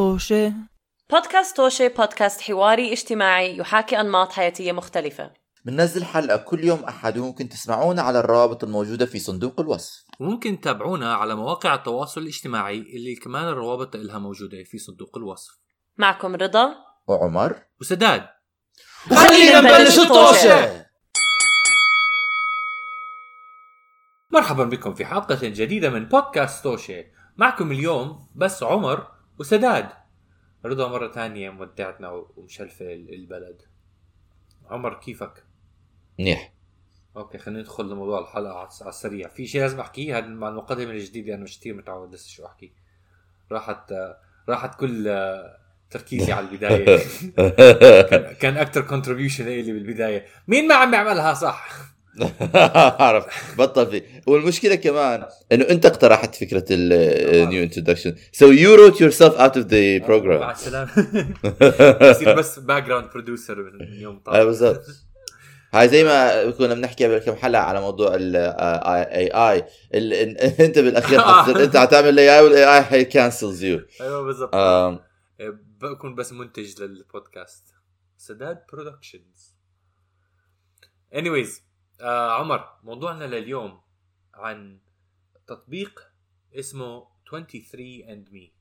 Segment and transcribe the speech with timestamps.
[0.00, 0.52] طوشة.
[1.10, 5.32] بودكاست توشي بودكاست حواري اجتماعي يحاكي أنماط حياتية مختلفة.
[5.64, 10.04] بننزل حلقة كل يوم أحد وممكن تسمعونا على الروابط الموجودة في صندوق الوصف.
[10.20, 15.58] وممكن تتابعونا على مواقع التواصل الاجتماعي اللي كمان الروابط لها موجودة في صندوق الوصف.
[15.98, 16.74] معكم رضا.
[17.06, 17.62] وعمر.
[17.80, 18.26] وسداد.
[19.08, 20.86] خلينا نبلش الطوشة.
[24.30, 27.04] مرحبا بكم في حلقة جديدة من بودكاست توشي
[27.36, 29.88] معكم اليوم بس عمر وسداد.
[30.64, 33.62] رضا مرة ثانية مودعتنا ومشلفة البلد.
[34.66, 35.44] عمر كيفك؟
[36.18, 36.52] منيح.
[37.16, 39.28] okay خلينا ندخل لموضوع الحلقة على السريع.
[39.28, 42.72] في شيء لازم أحكيه؟ هذا مع المقدمة الجديدة أنا مش كثير متعود لسه شو أحكي.
[43.52, 43.94] راحت
[44.48, 45.20] راحت كل
[45.90, 46.98] تركيزي على البداية.
[48.10, 50.26] كان كان أكثر contribution لي بالبداية.
[50.48, 51.68] مين ما عم يعملها صح؟
[53.00, 54.02] عرف بطل فيه.
[54.26, 59.64] والمشكلة كمان إنه أنت اقترحت فكرة ال new introduction so you wrote yourself out of
[59.70, 60.00] the program.
[60.00, 60.90] مع السلامة
[62.10, 64.82] بصير بس background producer من يوم وطالع بالضبط.
[65.74, 69.64] هاي زي ما كنا بنحكي قبل كم حلقة على موضوع ال AI
[70.60, 71.20] أنت بالأخير
[71.64, 74.54] أنت حتعمل AI وال AI حي cancels you أيوه بالضبط.
[74.54, 75.00] Um,
[75.80, 77.64] بكون بس منتج للبودكاست.
[78.18, 79.54] سداد Productions
[81.14, 81.69] anyways.
[82.00, 83.80] آه عمر موضوعنا لليوم
[84.34, 84.80] عن
[85.46, 86.00] تطبيق
[86.54, 88.60] اسمه 23 and me.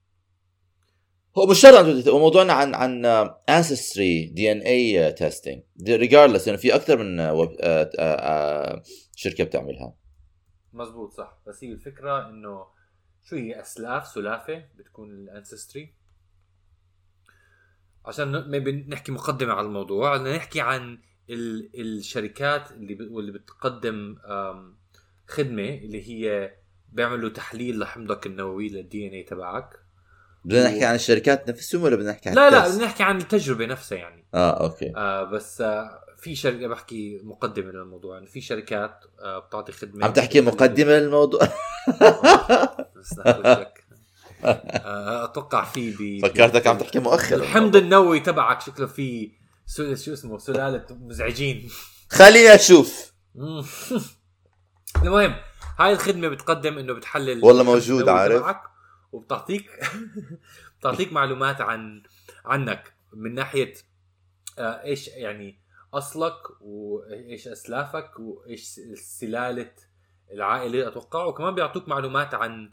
[1.38, 3.06] هو مش شرط عن هو موضوعنا عن عن
[3.50, 8.84] ancestry DNA testing regardless إنه في أكثر من آه، آه، آه،
[9.16, 9.96] شركة بتعملها.
[10.74, 11.38] مزبوط صح.
[11.48, 12.66] بس هي الفكرة إنه
[13.24, 15.94] شو هي؟ أسلاف سلافة بتكون ال ancestry
[18.06, 18.32] عشان
[18.90, 21.00] نحكي مقدمة على الموضوع بدنا نحكي عن
[21.30, 23.08] الشركات اللي.
[23.12, 24.16] واللي بتقدم
[25.28, 26.54] خدمة اللي هي
[26.92, 29.80] بيعملوا تحليل لحمضك النووي للدي ان اي تبعك
[30.46, 33.66] بدنا نحكي عن الشركات نفسهم ولا بدنا نحكي عن لا لا؟ بدنا نحكي عن التجربة
[33.66, 39.04] نفسها يعني آه أوكي آه بس آه في شركة بحكي مقدمة للموضوع يعني في شركات
[39.22, 41.42] آه بتعطي خدمة عم تحكي مقدمة للموضوع
[42.98, 43.20] بس.
[44.44, 49.32] آه، أتوقع في ب فكرتك عم تحكي مؤخر الحمض النووي تبعك شكله في
[49.70, 51.70] سو- شو اسمه سلاله مزعجين
[52.10, 53.14] خلينا نشوف.
[55.04, 55.36] المهم
[55.80, 58.56] هاي الخدمة بتقدم إنه بتحلل والله موجود، عارف.
[59.12, 59.70] وبتعطيك
[60.80, 62.04] بتعطيك معلومات عن
[62.46, 63.74] عنك من ناحية
[64.60, 65.60] آه، إيش يعني
[65.94, 69.72] أصلك وإيش أسلافك وإيش سلالة
[70.32, 72.72] العائلة أتوقع وكمان بيعطوك معلومات عن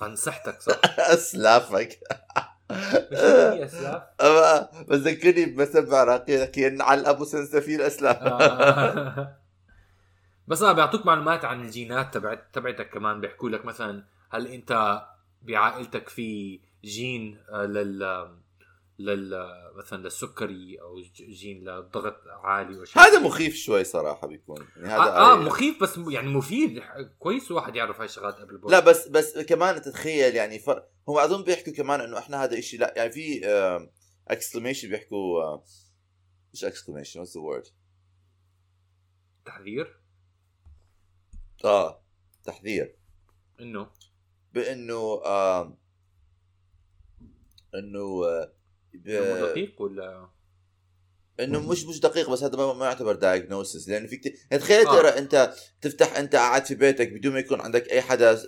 [0.00, 2.00] عن صحتك صح؟ أسلافك
[3.64, 9.36] اسلاف؟ أما بذكرني بمسب عراقي لك على أبو سنسفيل اسلاف آه.
[10.48, 15.02] بس آه بيعطوك معلومات عن الجينات تبعت تبعتك كمان بيحكوا لك مثلا هل أنت
[15.42, 18.28] بعائلتك في جين آه، لل
[19.00, 24.66] لل مثلا للسكري أو جين للضغط عالي وشيء هذا مخيف شوي صراحة بيكون.
[24.76, 26.82] يعني هذا آه, آه مخيف بس يعني مفيد.
[27.18, 28.84] كويس الواحد يعرف هاي الشغلات قبل البودكاست.
[28.84, 30.70] لا بس بس كمان تتخيل يعني ف...
[31.08, 33.40] هم أظن بيحكوا كمان إنه إحنا هذا الشيء لا يعني في
[34.28, 35.64] exclamation بيحكوا آه،
[36.52, 37.66] مش exclamation what's the word
[39.44, 40.00] تحذير؟
[41.64, 42.04] آه
[42.44, 42.96] تحذير.
[43.60, 43.90] إنه؟
[44.52, 45.78] بإنه آه
[47.74, 48.52] إنه آه،
[48.94, 49.08] ب...
[49.08, 50.28] دقيق ولا؟
[51.40, 54.86] إنه مش مش دقيق بس هذا ما ما يعتبر diagnosis لأنه في كتير يعني تخيل
[54.86, 54.96] آه.
[54.96, 58.38] ترى أنت تفتح أنت قاعد في بيتك بدون ما يكون عندك أي حدا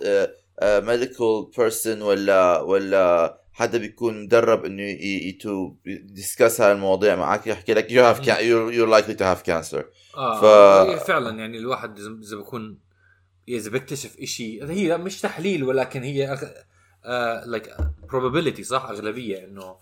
[0.63, 7.91] medical person ولا ولا حدا بيكون مدرب إنه to discuss هاي المواضيع معك يحكي لك
[7.93, 8.41] you have
[8.73, 10.41] you likely to have cancer آه
[10.97, 12.79] ف- فعلا يعني الواحد اذا بكون
[13.49, 16.45] إذا بيكتشف إشي هي مش تحليل ولكن هي أغ...
[17.05, 17.67] آه like
[18.11, 19.77] probability صح؟ أغلبية إنه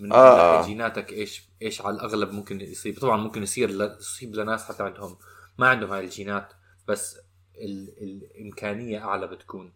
[0.00, 0.66] من آه،.
[0.66, 3.70] جيناتك إيش إيش على الأغلب ممكن يصيب طبعا ممكن يصير.
[4.00, 5.16] يصيب لناس حتى عندهم
[5.58, 6.52] ما عندهم هاي الجينات
[6.88, 7.18] بس
[7.58, 7.88] ال...
[8.02, 9.72] الإمكانية أعلى بتكون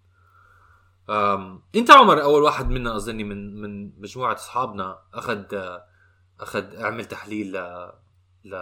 [1.10, 1.62] أم...
[1.75, 5.45] أنت عمر أول واحد منا أظني من من مجموعة أصحابنا أخذ
[6.41, 7.92] أخذ أعمل تحليل ل
[8.45, 8.54] ل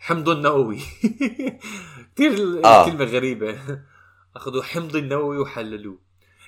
[0.00, 0.78] الحمض النووي
[2.16, 2.86] كثير آه.
[2.86, 3.58] الكلمة غريبة
[4.36, 5.98] اخذوا حمض النووي وحللوه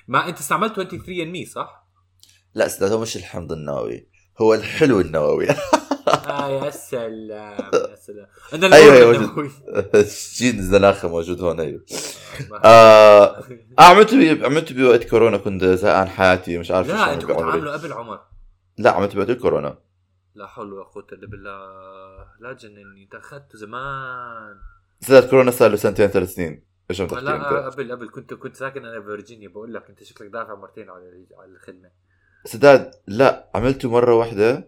[0.07, 1.82] ما أنت استعملت 23 ان مي صح؟
[2.55, 4.07] لا أستاذ هو مش الحمض النووي
[4.41, 5.47] هو الحلو النووي.
[6.07, 8.27] آه يا سلام يا سلام.
[8.53, 9.49] أنا أيوة، الأول أيوة، النووي
[10.37, 11.85] جين زناخه موجود هون أيوه.
[12.65, 13.43] آه آه،
[13.79, 17.51] عملت بي عملت بوقت كورونا كنت زهقان حياتي مش عارف شو لا كنتوا بعمري.
[17.51, 18.19] عامله قبل عمر.
[18.77, 19.77] لا عملت بوقت الكورونا
[20.35, 21.57] لا حول ولا قوة إلا بالله.
[22.39, 24.55] لا تجنني انت اخذته زمان.
[24.99, 26.63] زاد كورونا صار له سنتين ثلاث سنين.
[26.89, 28.09] إيش عم تحكي لا أنت؟ قبل قبل.
[28.09, 31.89] كنت كنت ساكن أنا بفرجينيا بقول لك أنت شكلك دافع مرتين على على الخدمة.
[32.45, 34.67] سداد لا عملته مرة واحدة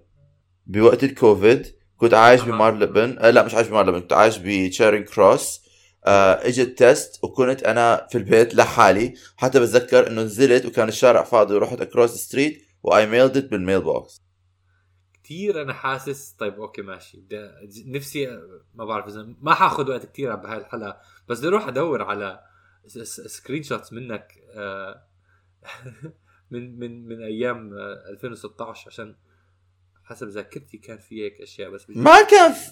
[0.68, 1.76] بوقت الكوفيد.
[1.98, 2.46] كنت عايش أها.
[2.46, 5.62] بمارلبن آه لا مش عايش بمارلبن كنت عايش بتشارينج كروس.
[6.06, 9.14] آه اجت test وكنت أنا في البيت لحالي.
[9.38, 13.82] حتى بتذكر إنه نزلت وكان الشارع فاضي ورحت across street و I mailed it بال
[13.82, 14.22] mailbox
[15.24, 17.18] كثير أنا حاسس طيب أوكي ماشي.
[17.18, 18.28] بدي- نفسي
[18.74, 20.98] ما بعرف إذا ما حاخذ وقت كثير بهاي الحلقة
[21.30, 22.40] بس بدي أروح أدور على
[23.26, 25.04] screenshots منك آه،
[26.52, 29.16] من من من أيام آه، 2016 عشان
[30.04, 32.72] حسب ذاكرتي كان في هيك أشياء بس ما كان في...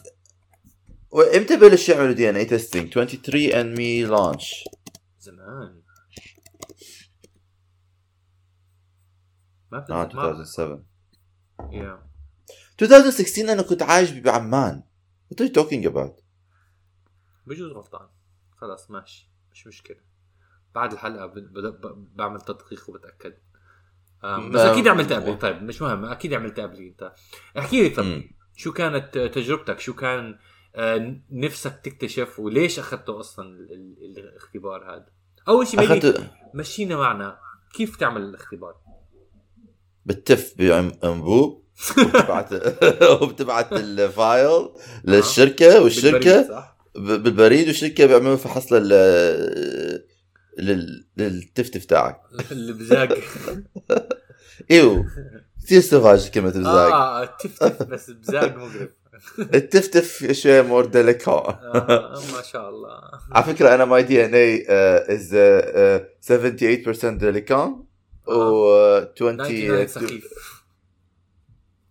[1.37, 4.67] إمتى بلش يعملوا DNA testing؟ 23 and me launch.
[5.19, 5.81] زمان.
[9.71, 10.83] ما آه بتذكر ما 2007
[11.71, 12.09] يا
[12.81, 14.83] 2016 أنا كنت عايش بعمان.
[15.33, 16.21] What are you talking about?
[17.47, 18.07] بجوز غلطان.
[18.57, 19.31] خلاص ماشي.
[19.51, 20.01] مش مشكلة.
[20.75, 21.33] بعد الحلقة ب...
[21.33, 21.59] ب...
[21.59, 22.15] ب...
[22.15, 23.33] بعمل تدقيق وبتأكد.
[24.23, 26.05] بس ما- أكيد عملت قبلي طيب مش مهم.
[26.05, 27.11] أكيد عملت قبلي أنت.
[27.57, 28.21] احكي لي طب.
[28.55, 30.37] شو كانت تجربتك؟ شو كان
[30.75, 32.79] آه، نفسك تكتشف؟ وليش
[33.43, 33.67] ال...
[34.01, 34.17] ال...
[34.19, 35.05] الاختبار هذا؟
[35.47, 37.37] أول شيء اخذت مشينا معنا.
[37.73, 38.75] كيف تعمل الاختبار؟
[40.05, 41.63] بتف بانبوب
[41.99, 42.53] وبتبعت
[43.21, 44.69] وبتبعت ال file
[45.03, 46.69] للشركة والشركة.
[46.95, 48.89] بالبريد، والشركة بيعملوا فحص لل
[50.59, 52.21] لل للتفتف تاعك
[52.51, 53.17] البزاق
[54.71, 55.05] إيوه.
[55.65, 58.89] كثير sauvage كلمة بزاق آه تفتف بس بزاق مقرف
[59.55, 62.99] التفتف شوي more délicat آه ما شاء الله.
[63.31, 65.35] على فكرة أنا my DNA is
[67.01, 67.83] 78% délicat
[68.27, 70.63] و 99 20 سخيف.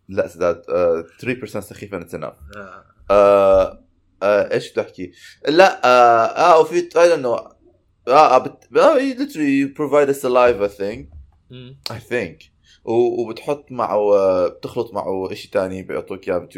[0.08, 1.04] لا سداد آه،
[1.44, 2.84] 3% سخيف أنا آه.
[3.10, 3.84] آه
[4.22, 5.12] آه إيش بتحكي؟
[5.48, 5.80] لا
[6.50, 7.52] آه, وفي I don't know.
[8.08, 8.76] آه, آه بت...
[8.76, 10.08] آه you literally you provide
[12.84, 16.48] وبتحط معه آه، بتخلط معه شيء ثاني بيعطوك إياه آه،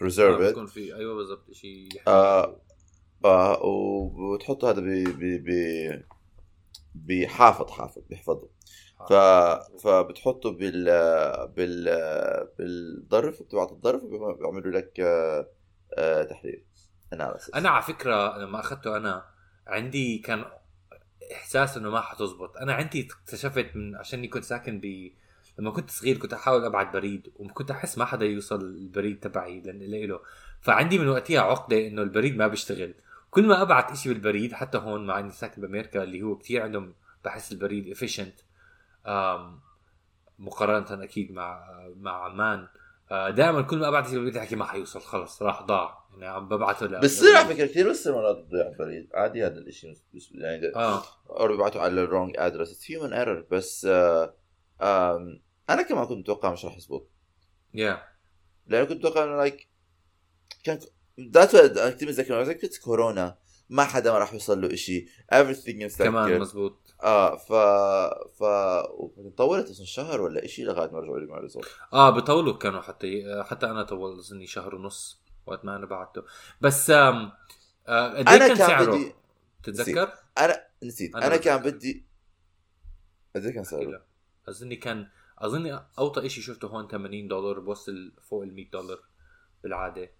[0.00, 0.50] preserve it.
[0.50, 2.60] بكون في أيوه بالضبط شيء آه
[3.24, 4.84] آه وبتحط هذا ب
[5.18, 5.50] ب ب
[6.94, 8.48] بحافظ حافظ بيحفظه.
[9.08, 9.12] ف
[9.82, 10.84] فبتحطه بال
[11.56, 11.84] بال
[12.58, 15.48] بالظرف وبتبعت الظرف وبيعملوا لك آه،
[15.98, 16.64] آه، تحليل
[17.12, 19.24] اناليسيس أنا على فكرة لما أخذته أنا
[19.66, 20.44] عندي كان
[21.32, 22.56] إحساس إنه ما حتزبط.
[22.56, 25.12] أنا عندي اكتشفت من عشاني كنت ساكن ب
[25.60, 29.78] لما كنت صغير كنت أحاول أبعت بريد وكنت أحس ما حدا يوصل البريد تبعي لأن
[30.08, 30.20] له
[30.60, 32.94] فعندي من وقتها عقدة إنه البريد ما بيشتغل.
[33.30, 36.94] كل ما أبعت إشي بالبريد حتى هون مع إني ساكن بأمريكا اللي هو كثير عندهم
[37.24, 38.34] بحس البريد efficient
[40.38, 41.64] مقارنة أكيد مع
[41.96, 42.68] مع عمان.
[43.10, 46.00] دائما كل ما أبعت شيء بالبريد احكي ما حيوصل خلص راح ضاع.
[46.12, 49.08] يعني عم ببعته ل- بتصير على فكرة كثير بس مرات بتضيع البريد.
[49.14, 49.94] عادي هذا الشيء
[50.32, 51.02] يعني آه.
[51.30, 54.34] أو بيبعتوا على ال wrong address it's human error بس آه
[54.82, 55.40] آم،
[55.70, 57.08] أنا كمان كنت متوقع مش راح يزبط
[57.74, 58.02] يا
[58.66, 59.68] لأنه كنت متوقع إنه like
[60.64, 60.78] كان
[61.20, 63.38] ذات أنا كنت كورونا
[63.70, 67.52] ما حدا ما راح يوصل له شيء everything كمان مسكر مزبوط آه ف
[68.38, 68.44] ف
[69.36, 71.68] طولت أصلا شهر ولا شيء لغاية ما رجعوا لي مع ال result.
[71.92, 76.22] آه بيطولوا كانوا حتى حتى أنا طول اظني شهر ونص وقت ما أنا بعته.
[76.60, 77.32] بس آم
[77.88, 79.14] آه قد إيه أنا كان كان سعره؟ بدي
[79.62, 81.16] تتذكر؟ أنا نسيت.
[81.16, 81.50] أنا أنا, بتذكر.
[81.50, 82.06] كان بدي
[83.36, 84.02] قد إيه كان سعره؟
[84.48, 85.08] أظني كان
[85.40, 88.98] اظني اوطى شيء شفته هون 80 دولار بوصل فوق ال 100 دولار
[89.64, 90.10] بالعادة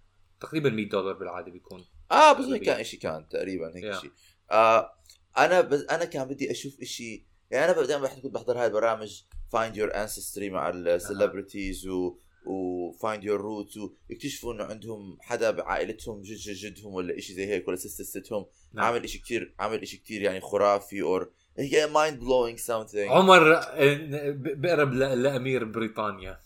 [0.40, 2.66] تقريبا 100 دولار بالعادة بيكون آه بس أغلبية.
[2.66, 4.00] كان شيء كان تقريبا هيك Yeah.
[4.00, 4.10] شيء
[4.50, 4.92] آه
[5.38, 9.22] أنا بس أنا كان بدي أشوف شيء يعني أنا دائما كنت بحضر هاي البرامج
[9.52, 12.16] find your ancestry مع ال celebrities و
[12.46, 13.76] و find your roots
[14.10, 18.84] ويكتشفوا إنه عندهم حدا بعائلتهم جد جد جدهم ولا شيء زي هيك ولا سيستم نعم.
[18.84, 23.60] عامل شيء كتير عامل شيء كتير يعني خرافي or هي mind blowing something عمر
[24.34, 26.40] بقرب لأمير بريطانيا.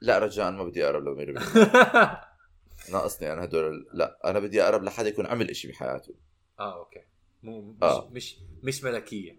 [0.00, 1.32] لا رجاء ما بدي أقرب لأمير
[2.92, 6.14] ناقصني أنا هدول لا أنا بدي أقرب لحدا يكون عمل شيء بحياته.
[6.60, 7.00] آه أوكي.
[7.42, 8.08] مو مش آه.
[8.12, 9.36] مش مش ملكية.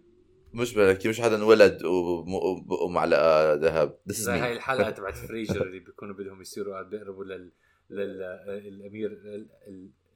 [0.53, 3.97] مش ملكي مش حدا انولد وم- ومعلقه ذهب.
[4.05, 4.31] زي.
[4.31, 7.51] هاي الحلقة تبعت Frasier اللي بيكونوا بدهم يصيروا بيقربوا لل
[7.89, 9.09] للامير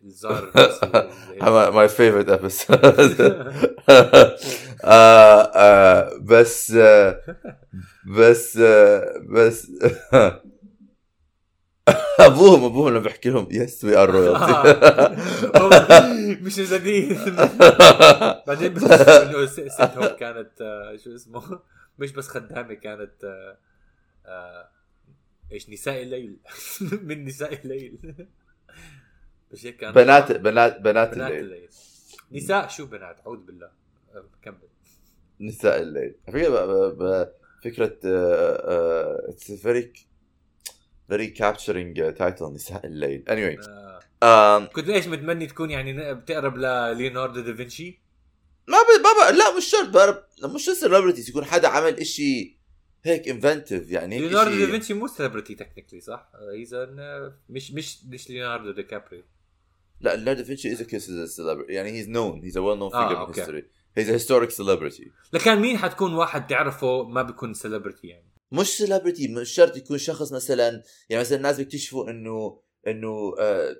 [0.03, 0.51] الزار
[2.37, 3.21] episode.
[4.83, 7.21] آه آه بس آه
[8.17, 9.71] بس آه بس
[12.19, 14.53] أبوهم أبوهم لما بحكي لهم yes we are royalty
[16.41, 17.17] مش جديد.
[18.47, 21.59] بعدين بكتشفوا إنه ستهم كانت آه، شو اسمه؟
[21.99, 23.57] مش بس خدامة كانت آه،
[24.25, 24.69] آه،
[25.51, 26.37] إيش نساء الليل.
[27.07, 27.97] من نساء الليل.
[29.65, 31.39] هيك كانت بنات بنات بنات بنات الليل.
[31.39, 31.69] الليل.
[32.31, 33.69] نساء شو بنات؟ اعوذ بالله.
[34.15, 34.57] آه، كمل.
[35.41, 36.15] نساء الليل.
[36.27, 37.27] ب-
[37.63, 37.97] فكرة
[39.29, 39.93] it's very
[41.09, 43.23] very capturing title نساء الليل.
[43.27, 43.69] Anyway.
[44.23, 44.65] آه.
[44.65, 47.99] كنت إيش متمني تكون يعني بتقرب لليوناردو دافنشي؟
[48.67, 49.01] ما ب...
[49.03, 49.35] ما ب...
[49.35, 50.23] لا مش شرط بقرب
[50.55, 52.57] مش celebrities يكون حدا عمل إشي
[53.03, 56.75] هيك inventive يعني ليوناردو دافنشي مو celebrity technically صح؟ he's
[57.49, 59.23] مش مش مش ليوناردو ديكابريو
[60.01, 60.85] لا ليوناردو دافنشي is a
[61.37, 61.69] celebrity.
[61.69, 63.45] يعني هيز نون هيز a well known آه، figure in أوكي.
[63.45, 63.63] history.
[63.99, 65.07] He's a historic celebrity.
[65.33, 70.33] لكان مين حتكون واحد تعرفه ما بيكون celebrity يعني؟ مش celebrity مش شرط يكون شخص
[70.33, 73.75] مثلا يعني مثلا الناس بيكتشفوا إنه إنه آه،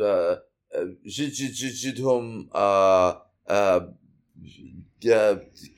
[0.00, 0.42] آه،
[0.74, 3.96] آه، جد جد جد جدهم آه، آه، آه،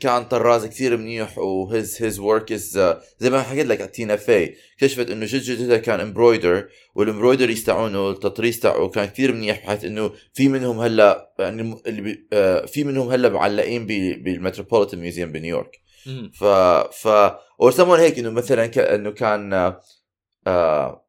[0.00, 4.54] كان طراز كثير منيح و his his work is زي ما حكيت لك تينا في
[4.74, 9.84] اكتشفت إنه جد جدها كان embroiderer وال embroideries تاعونه التطريز تاعه كان كثير منيح بحيث
[9.84, 11.82] إنه في منهم هلأ يعني
[12.32, 13.86] آه، في منهم هلأ معلقين
[14.22, 15.80] بال Metropolitan Museum بنيويورك.
[16.32, 16.44] ف
[17.04, 17.08] ف
[17.70, 18.78] someone هيك إنه مثلا ك...
[18.78, 19.80] إنه كان آه
[20.46, 21.04] آه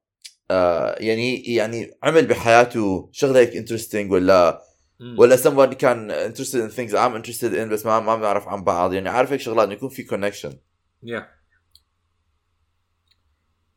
[0.51, 4.61] آه يعني يعني عمل بحياته شغلة هيك انترستنج ولا.
[5.17, 8.93] ولا someone كان interested in things I'm interested in بس ما ما بنعرف عن بعض
[8.93, 10.55] يعني عارف هيك شغلات إنه يكون في connection
[11.03, 11.27] يا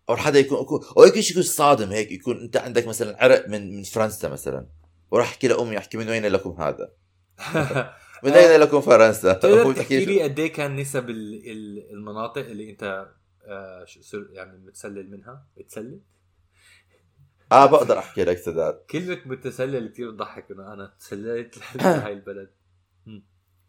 [0.09, 3.49] أو حدا يكون يكون أو هيك شيء يكون صادم هيك يكون أنت عندك مثلا عرق
[3.49, 4.67] من من فرنسا مثلا
[5.11, 6.93] وراح أحكي لأمي أحكي من وين لكم هذا؟
[8.25, 12.71] من أين لكم فرنسا؟ تقدر تحكي لي قد إيه كان نسب ال- ال- المناطق اللي
[12.71, 13.07] أنت
[13.45, 16.01] آه، شو- يعني متسلل منها؟ متسلل؟
[17.53, 18.75] آه بقدر أحكي لك سداد.
[18.91, 22.51] كلمة متسلل كثير تضحك إنه أنا تسللت لهي البلد.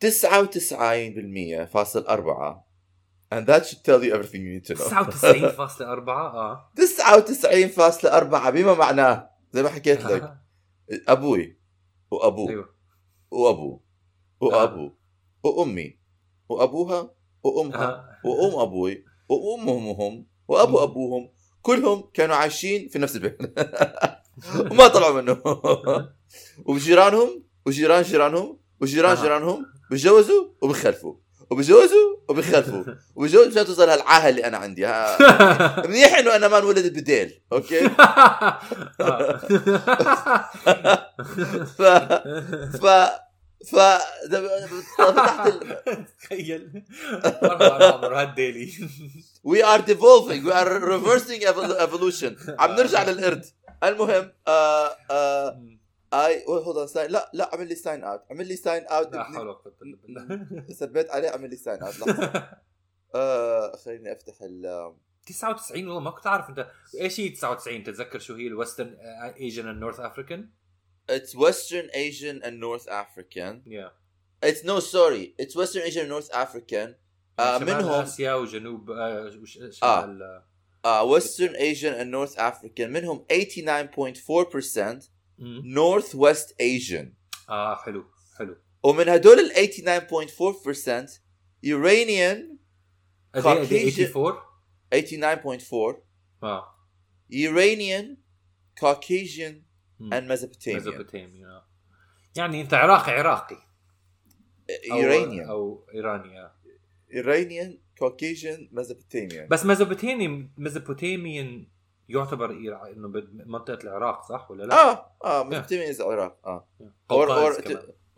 [0.06, 2.68] 99% فاصل أربعة.
[3.32, 4.88] And that should tell you everything you need to know.
[4.90, 6.72] 99.4 آه.
[6.80, 10.38] 99.4 بما معناه زي ما حكيت لك.
[11.08, 11.58] أبوي
[12.12, 12.70] وأبوه أيوه.
[13.32, 13.80] وأبوه
[14.42, 14.98] وأبوه
[15.44, 16.00] وأمي
[16.50, 17.10] وأبوها
[17.44, 18.20] وأمها آه.
[18.28, 21.30] وأم أبوي وأمهم هم وأبو أبوهم
[21.68, 23.38] كلهم كانوا عايشين في نفس البيت.
[24.72, 25.42] وما طلعوا منه
[26.70, 29.22] وجيرانهم وجيران جيرانهم وجيران آه.
[29.22, 31.16] جيرانهم بيتجوزوا وبيخلفوا.
[31.50, 32.84] وبيتجوزوا وبيخلفوا.
[33.16, 34.86] وبيتجوزوا مشان توصل هالعاهه اللي أنا عندي.
[34.86, 35.88] ها.
[35.88, 37.90] منيح إنه أنا ما انولدت بديل أوكي؟
[41.78, 41.82] ف
[42.82, 42.86] ف
[43.66, 43.76] ف
[44.98, 45.54] فتحت.
[46.22, 46.84] تخيل.
[47.42, 48.72] عمر هال daily
[49.46, 50.44] are devolving.
[50.46, 52.60] We are reversing evol- evolution.
[52.60, 53.46] عم نرجع للقرد.
[53.84, 55.62] المهم آه آه
[56.14, 59.24] I hold on sign لا لا عمل لي sign out عمل لي sign out لا
[59.24, 60.64] حول ولا بالله.
[60.80, 62.20] ثبت عليه عمل لي sign out
[63.16, 64.94] آه خليني افتح ال
[65.28, 66.68] 99 والله ما كنت عارف انت
[67.02, 68.98] إيش هي 99 تتذكر شو هي الويسترن
[69.40, 70.50] ايجن اند نورث افريكان؟
[71.11, 73.63] It's Western Asian and North African.
[73.67, 73.93] يا
[74.45, 75.35] It's no sorry.
[75.39, 76.95] It's Western Asian and North African.
[77.39, 80.45] آه شمال منهم اسيا وجنوب آه، وش- شمال آه.
[80.85, 85.63] آه Western Asian and North African منهم 89.4% مم.
[85.75, 87.07] Northwest Asian.
[87.49, 88.05] اه حلو
[88.39, 91.21] حلو ومن هدول ال 89.4%
[91.67, 92.39] Iranian
[93.35, 94.43] قد ايه قد ايه Caucasian- 84
[94.95, 95.97] 89.4
[96.43, 96.75] اه
[97.33, 98.17] Iranian
[98.81, 99.55] Caucasian
[100.02, 100.68] and Mesopotamian.
[100.76, 101.62] ميزوبوتاميا
[102.36, 103.58] يعني أنت عراقي عراقي
[104.92, 106.52] أو Iranian أو إيراني آه.
[107.12, 107.72] Iranian
[108.04, 109.48] Caucasian Mesopotamian.
[109.50, 111.68] بس ميزوبوتامي ميزوبوتاميان
[112.10, 113.08] يعتبر إيرا- إنه
[113.46, 116.46] منطقة العراق صح ولا لا؟ آه آه Mesopotamian is Iraq.
[116.46, 117.58] آه or قوقاز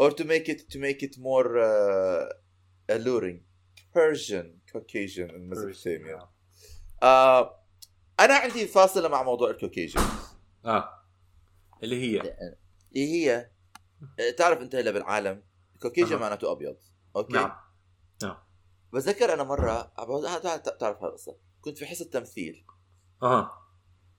[0.01, 2.29] or to, make it to make it more uh,
[2.95, 3.39] alluring
[3.93, 6.29] Persian Caucasian and Mesopotamian آه.
[7.03, 7.59] آه
[8.19, 10.01] أنا عندي فاصلة مع موضوع ال Caucasian
[10.65, 10.98] آه
[11.83, 12.21] اللي هي.
[12.91, 13.49] اللي هي؟
[14.19, 15.43] آه، تعرف أنت هلا بالعالم؟
[15.75, 16.19] ال Caucasian أها.
[16.19, 16.77] معناته أبيض.
[17.15, 17.33] أوكي.
[17.33, 17.57] نعم.
[18.93, 19.93] بتذكر أنا مرة
[20.79, 22.65] تعرف هالقصه كنت في حصة تمثيل.
[23.23, 23.51] أها.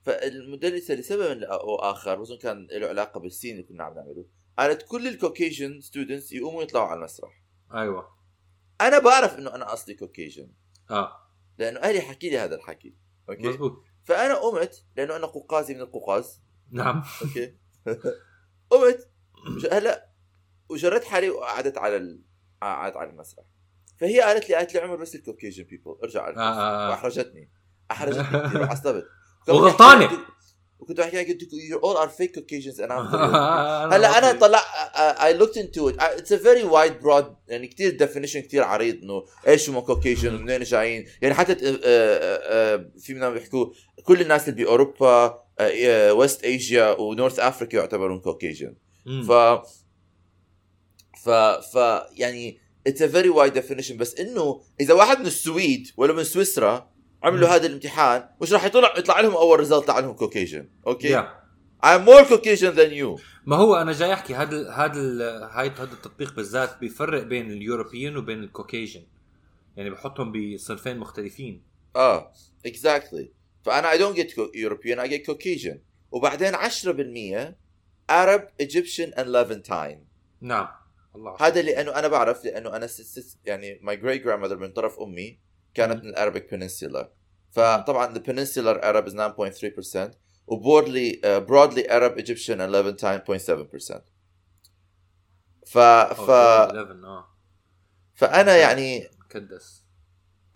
[0.02, 4.26] فالمدرسه لسبب أو آخر بظن كان له علاقة بال scene اللي كنا عم نعمله
[4.59, 7.43] قالت كل ال Caucasian students يقوموا يطلعوا على المسرح.
[7.75, 8.17] أيوه.
[8.81, 10.52] أنا بعرف إنه أنا أصلي Caucasian
[10.90, 11.12] آه.
[11.59, 12.95] لأنه أهلي حكي لي هذا الحكي.
[13.28, 16.40] okay؟ مزبوط فأنا قمت لأنه أنا قوقازي من القوقاز.
[16.73, 17.03] نعم.
[17.23, 17.54] okay.
[18.71, 19.11] قمت
[19.73, 20.11] هلا
[20.69, 22.23] وجريت حالي وقعدت على ال...
[22.62, 23.45] قعدت على المسرح.
[23.97, 26.91] فهي قالت لي قالت لي عمر بس ال Caucasian people ارجع على آه، آه، آه.
[26.91, 27.50] وأحرجتني.
[27.91, 29.07] أحرجتني كثير وعصبت
[29.49, 30.11] وغلطانة.
[30.81, 31.43] وكنت بحكي لها قلت
[31.85, 34.61] are fake Caucasians and I'm أنا هلا أنا طلع
[35.19, 35.97] I looked into it.
[36.19, 40.62] It's a very wide broad يعني كثير definition كثير عريض إنه إيش هم Caucasian ومنين
[40.62, 43.67] جايين؟ يعني حتى آه، في منهم بيحكوا
[44.05, 45.45] كل الناس اللي بأوروبا
[46.12, 48.75] West Asia و North Africa يعتبرون Caucasian.
[49.29, 49.33] ف
[51.25, 51.31] ف
[51.73, 51.75] ف
[52.17, 56.90] يعني it's a very wide definition بس إنه إذا واحد من السويد ولا من سويسرا
[57.23, 57.49] عملوا.
[57.49, 61.25] هذا الامتحان مش راح يطلع يطلع لهم أول result طلع لهم Caucasian okay yeah.
[61.83, 63.21] I'm more Caucasian than you.
[63.47, 68.43] ما هو أنا جاي أحكي هذا هذا هذا التطبيق بالذات بيفرق بين ال Europeans وبين
[68.42, 69.02] ال Caucasian
[69.76, 71.62] يعني بحطهم بصنفين مختلفين.
[71.97, 72.33] آه
[72.69, 73.39] exactly.
[73.62, 75.80] فأنا I don't get European I get Caucasian
[76.11, 77.55] وبعدين 10%
[78.11, 80.09] Arab Egyptian and Levantine
[80.40, 80.69] نعم.
[81.17, 85.40] الله هذا لأنه أنا بعرف لأنه أنا سيس يعني my grandmother من طرف أمي
[85.75, 87.12] كانت من ال Arabic Peninsula
[87.50, 89.16] فطبعا ال Peninsula Arab is
[90.11, 94.00] 9.3% و broadly broadly Arab Egyptian 11.7%
[95.67, 97.37] ف ف 11 آه.
[98.14, 99.79] فأنا يعني مكدس.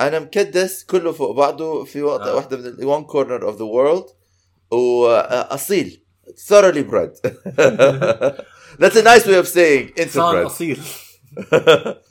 [0.01, 2.35] أنا مكدس كله فوق بعضه في وقت آه.
[2.35, 4.13] واحدة من one corner of the world
[4.71, 6.01] واصيل
[6.37, 7.13] thoroughly bred.
[8.81, 10.81] That's a nice way of saying صار interbred أصيل.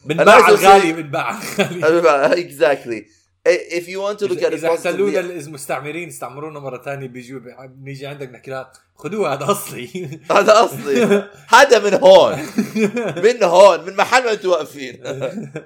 [0.06, 1.40] بنباع الغالي بنباع
[1.84, 3.08] الغالي exactly.
[3.46, 8.30] If you want to look at إذا احتلونا المستعمرين استعمرونا مرة ثانية بيجوا بنيجي عندك
[8.30, 10.10] نحكي لها خذوها هذا أصلي.
[10.32, 11.30] هذا أصلي.
[11.56, 12.38] هذا من هون.
[13.24, 15.04] من هون من محل ما أنتم واقفين.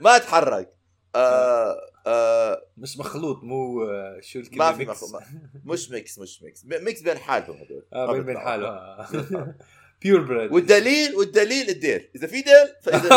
[0.02, 0.74] ما تحرك.
[1.16, 4.86] آه آه مش مخلوط مو آه، شو الكلمة ما في.
[4.86, 5.24] مخلوط.
[5.66, 6.66] مش mix مش mix.
[6.66, 9.04] mix بين حالهم هذول آه بين بين بيطلعوا.
[9.04, 9.56] حاله
[10.02, 12.10] بيور بريد والدليل والدليل الديل.
[12.16, 13.10] إذا في ديل فإذا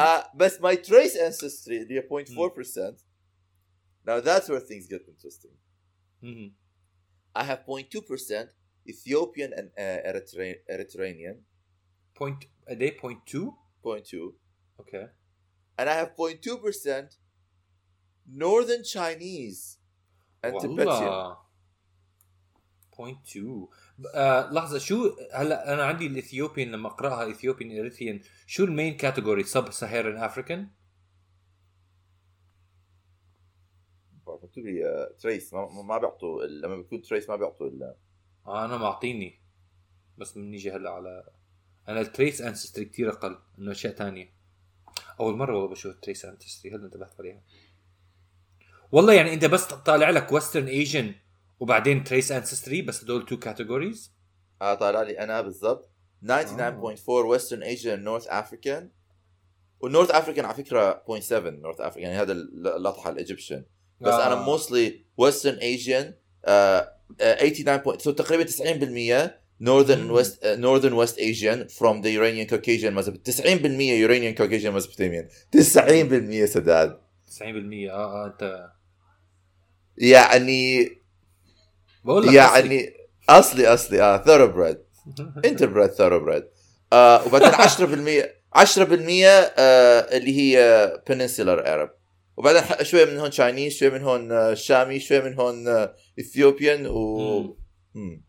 [0.00, 0.32] آه.
[0.34, 2.96] بس my trace ancestry اللي هي 0.4%
[4.08, 5.54] now that's where things get interesting.
[7.36, 8.48] I have 0.2%
[8.92, 11.36] Ethiopian and uh, Eritrean, Eritrean
[12.20, 13.04] بوينت قد إيه 0.2
[13.84, 14.16] 0.2
[14.78, 15.08] أوكي
[15.78, 17.16] and I have 0.2%
[18.26, 19.78] Northern Chinese
[20.42, 20.88] and Tibetan.
[20.88, 21.44] والله
[22.92, 23.68] 0.2
[24.14, 29.42] آه لحظة شو هلا أنا عندي ال Ethiopian لما أقرأها Ethiopian Eritrean شو ال main
[29.44, 30.68] category Sub-Saharan African
[34.26, 37.94] مكتوب لي trace ما, ما بيعطوا لما بيكون trace ما بيعطوا ال-
[38.46, 39.40] آه أنا معطيني.
[40.18, 41.30] بس بنيجي هلا على
[41.88, 44.34] أنا ال trace ancestry كثير أقل إنه أشياء تانية.
[45.20, 47.42] أول مرة والله بشوف ال trace ancestry هلا انتبهت عليها.
[48.92, 51.14] والله يعني أنت بس طالع لك ويسترن ايجن
[51.60, 54.12] وبعدين trace ancestry بس هدول two categories
[54.62, 55.90] آه طالع لي أنا بالضبط.
[56.24, 58.90] 99.4 Western Asian North African
[59.80, 63.64] وال North African على فكرة 0.7 North African يعني هذا اللطحة ال Egyptian.
[64.00, 64.26] بس آه.
[64.26, 68.44] أنا mostly Western Asian 89 point so تقريبا
[69.30, 70.18] 90% northern مم.
[70.18, 76.44] west uh, northern west asian from the Iranian Caucasian Mesopotamia 90% Iranian Caucasian Mesopotamian 90%
[76.44, 76.98] سداد.
[77.40, 78.70] 90% آه آه أنت
[79.98, 80.88] يعني
[82.04, 82.94] بقول لك يعني
[83.28, 83.66] أصلي.
[83.66, 84.76] أصلي آه thoroughbred.
[85.48, 86.44] interbred thoroughbred
[86.92, 88.24] آه وبعدين 10%
[88.56, 91.90] 10% آه اللي هي Peninsular Arab
[92.36, 96.86] وبعدين شوية من هون Chinese شوية من هون آه، شامي شوية من هون آه، Ethiopian
[96.86, 97.54] و مم.
[97.94, 98.24] مم.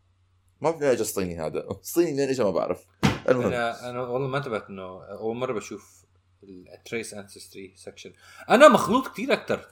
[0.65, 1.59] ما منين اجى الصيني هذا.
[1.69, 2.85] الصيني منين اجى ما بعرف.
[3.29, 3.45] المهم.
[3.45, 6.05] أنا أنا والله ما انتبهت إنه أول مرة بشوف
[6.43, 8.13] ال trace ancestry section
[8.49, 9.65] أنا مخلوط كثير أكثر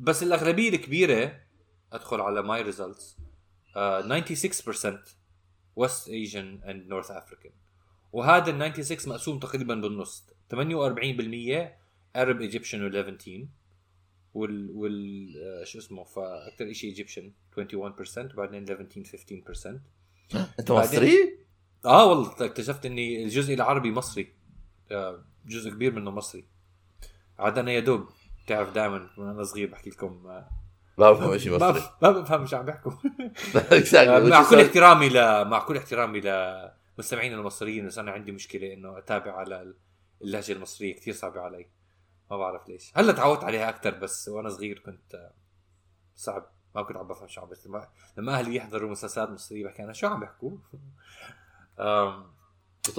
[0.00, 1.40] بس الأغلبية الكبيرة
[1.92, 3.16] أدخل على my results
[3.74, 4.88] 96%
[5.76, 7.52] West Asian and North African
[8.12, 10.24] وهذا ال 96 مقسوم تقريبا بالنص.
[10.54, 10.56] 48%
[12.16, 13.50] Arab Egyptian و Levantine
[14.34, 19.80] وال وال آه، شو اسمه فاكثر شيء Egyptian 21% وبعدين Levantine 15%
[20.58, 21.38] أنت مصري؟
[21.84, 24.32] آه والله اكتشفت إني الجزء العربي مصري.
[24.90, 26.44] آه، جزء كبير منه مصري.
[27.38, 28.08] عاد أنا يا دوب
[28.44, 30.48] بتعرف دائما وأنا صغير بحكي لكم آه،
[30.98, 31.82] ما بفهم شيء مصري.
[32.02, 32.92] ما بفهم شو عم بيحكوا.
[33.96, 38.98] آه، مع كل احترامي ل مع كل احترامي لمستمعينا المصريين بس أنا عندي مشكلة إنه
[38.98, 39.74] أتابع على
[40.22, 41.66] اللهجة المصرية كثير صعبة علي.
[42.30, 42.92] ما بعرف ليش.
[42.94, 45.30] هلا تعودت عليها أكثر بس وأنا صغير كنت
[46.16, 46.50] صعب.
[46.74, 47.68] ما كنت عم بفهم شو عم بس
[48.16, 50.50] لما, أهلي يحضروا مسلسلات مصرية بحكي أنا شو عم بيحكوا؟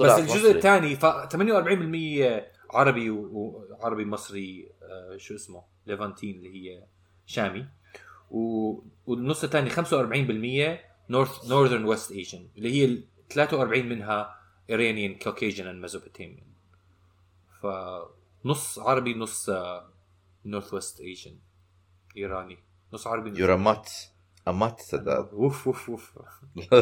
[0.00, 0.50] الجزء.
[0.50, 6.86] الثاني ف 48% عربي وعربي مصري آه، شو اسمه؟ Levantine اللي هي
[7.26, 7.66] شامي.
[8.30, 8.72] و...
[9.06, 10.78] والنص الثاني 45%
[11.10, 14.38] north northern West Asian اللي هي ال 43 منها
[14.70, 16.46] Iranian Caucasian and Mesopotamian
[18.44, 19.50] فنص عربي نص
[20.44, 21.38] north West Asian
[22.16, 22.58] إيراني.
[22.92, 24.12] نص عربي نص.
[24.48, 24.80] A mutt.
[24.80, 26.18] سداد اوف اوف اوف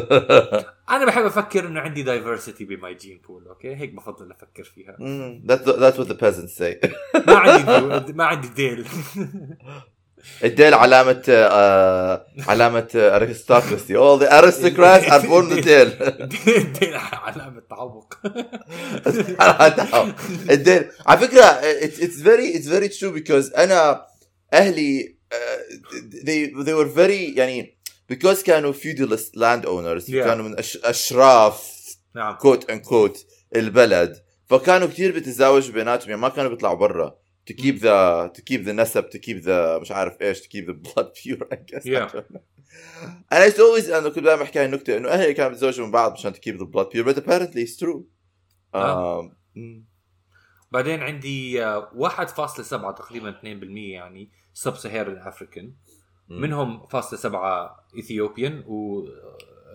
[0.89, 4.97] أنا بحب أفكر إنه عندي diversity ب my gene pool okay؟ هيك بفضل أفكر فيها.
[5.47, 6.89] That's what the peasants say.
[7.27, 8.87] ما عندي ما عندي ديل.
[10.43, 15.89] الديل علامة آه علامة ارستقراطي all the aristocrats are born the tail
[16.79, 18.13] دين علامة تعوق.
[20.51, 20.89] الديل.
[21.07, 24.05] على فكرة it's, very it's very true because أنا
[24.53, 25.37] أهلي uh,
[26.25, 27.77] they they were very يعني
[28.13, 30.13] because كانوا feudalist landowners Yeah.
[30.23, 31.71] كانوا من أش, أشراف
[32.15, 32.35] نعم.
[32.35, 34.17] كوت ان كوت البلد
[34.49, 37.15] فكانوا كثير بيتزاوجوا بيناتهم يعني ما كانوا بيطلعوا برا.
[37.51, 40.65] To keep the to keep the نسب to keep the مش عارف إيش to keep
[40.67, 41.85] the blood pure I guess.
[41.85, 42.23] Yeah.
[43.31, 45.91] أنا used to always أنا كنت دائما أحكي هاي النكته إنه أهلي كانوا بيتزوجوا من
[45.91, 48.01] بعض مشان to keep the blood pure but apparently it's true.
[48.75, 49.21] آه.
[49.21, 49.81] um, mm,
[50.71, 55.73] بعدين عندي آه، 1.7 تقريبا 2% يعني Sub-Saharan African
[56.29, 59.05] منهم فاصلة سبعة Ethiopian و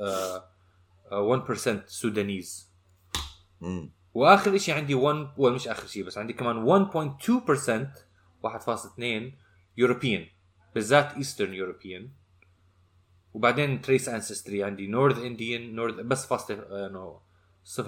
[0.01, 0.49] آه،
[1.13, 2.73] آه، 1% Sudanese
[3.63, 3.89] mm.
[4.17, 7.87] واخر شيء عندي 1 well مش آخر شيء بس عندي كمان 1.2%
[8.47, 9.33] 1.2
[9.77, 10.27] European
[10.75, 12.11] بالذات Eastern European
[13.35, 17.21] وبعدين trace ancestry عندي North Indian North بس فاصلة انه
[17.65, 17.81] 0.5%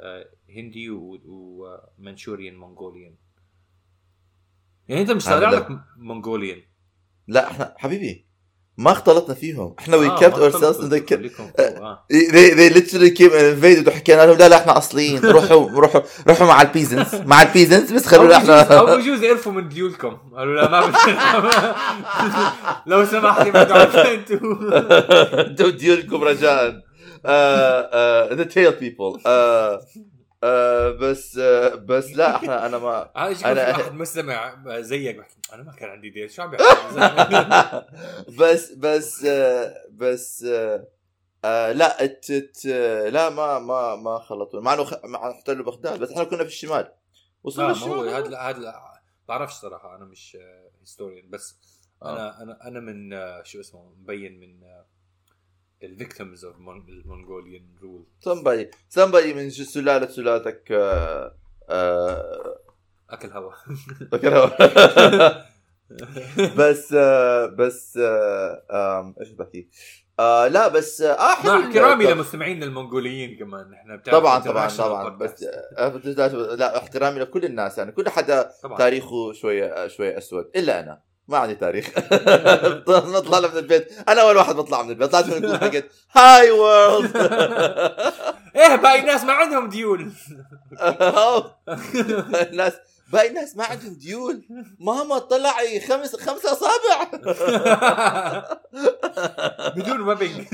[0.00, 3.14] آه، هندي و Manchurian Mongolian
[4.88, 5.50] يعني أنت مش طالع.
[5.50, 6.62] لك Mongolian
[7.26, 8.26] لا إحنا حبيبي
[8.80, 9.74] ما اختلطنا فيهم.
[9.78, 10.00] إحنا the
[11.10, 12.04] خليكم فوق، آه.
[12.12, 13.88] they they literally came and invaded.
[13.88, 15.24] وحكينا لهم لا لا إحنا أصليين.
[15.36, 17.14] روحوا روحوا روحوا مع البيزنس.
[17.14, 20.16] مع البيزنس بس خلونا بجوز أو إحنا بجوز يعرفوا من ديولكم.
[20.36, 20.92] قالوا لا ما
[22.86, 25.70] لو سمحت أنتوا أنتوا.
[25.70, 26.90] ديولكم رجاء.
[28.34, 29.18] ذا تيل بيبل
[30.90, 35.90] بس آه، بس لا إحنا أنا ما في واحد مستمع زيك بحكي أنا ما كان
[35.90, 36.50] عندي ديل شو عم
[38.40, 40.88] بس بس آه، بس آه،
[41.44, 42.26] آه، لا ات
[42.66, 46.38] آه، لا ما ما ما خلطوا مع إنه خ- مع احتلوا بغداد بس إحنا كنا
[46.44, 46.92] في الشمال.
[47.44, 48.74] وصلنا الشمال هذا هذا
[49.28, 50.38] بعرفش صراحة أنا مش
[50.80, 51.56] historian بس
[52.02, 52.12] آه.
[52.12, 54.60] أنا أنا أنا من آه، شو اسمه مبين من
[55.82, 58.66] ال victims of ال Mongolian rule somebody
[58.98, 61.34] somebody من سلالة سلالتك آه،
[61.70, 62.58] آه،
[63.10, 63.52] أكل هوا.
[64.12, 64.56] فكرة
[66.58, 69.68] بس آه، بس آه، إيش بحكي؟
[70.20, 71.52] آه لا بس آه حلو.
[71.52, 73.74] مع احترامي لمستمعينا المونغوليين كمان.
[73.74, 75.04] إحنا طبعا طبعا طبعا.
[75.06, 76.14] آه، بس-
[76.58, 78.78] لا احترامي لكل الناس يعني كل حدا طبعا.
[78.78, 80.50] تاريخه شوية شوية أسود.
[80.56, 81.09] إلا أنا.
[81.30, 81.90] ما عندي تاريخ.
[83.16, 83.92] نطلع من البيت.
[84.08, 85.10] أنا أول واحد بطلع من البيت.
[85.10, 87.16] طلعت من البيت حكيت هاي وورلد
[88.56, 90.12] إيه باقي الناس ما عندهم ديول
[92.42, 92.72] الناس
[93.12, 94.42] باقي الناس ما عندهم ذيول
[94.80, 97.10] ماما طلعي خمس خمسة أصابع.
[99.76, 100.46] بدون webbing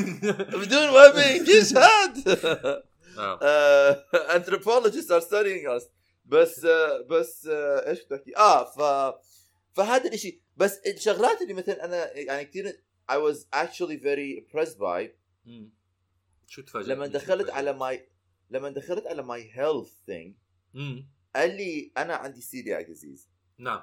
[0.52, 2.38] بدون webbing يشهد
[3.18, 4.04] آه.
[4.36, 5.84] anthropologists are studying us.
[6.26, 8.78] بس آه، بس آه، إيش كنت احكي آه ف
[9.76, 10.40] فهذا الإشي.
[10.56, 15.08] بس الشغلات اللي مثلا أنا يعني كثير I was actually very impressed by.
[16.46, 18.09] شو تفاجئ لما دخلت على my
[18.50, 20.35] لما دخلت على my health thing.
[21.36, 23.20] قال لي أنا عندي celiac disease.
[23.58, 23.82] نعم.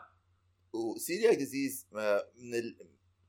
[1.36, 2.78] disease آه، من ال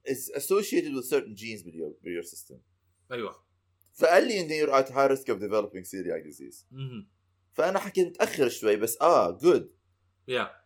[0.08, 2.56] is associated with certain genes in your, in your system.
[3.12, 3.44] أيوه.
[3.94, 6.64] فقال لي إن you're at high risk of developing celiac disease.
[7.52, 9.74] فأنا حكيت متأخر شوي بس آه good
[10.28, 10.63] yeah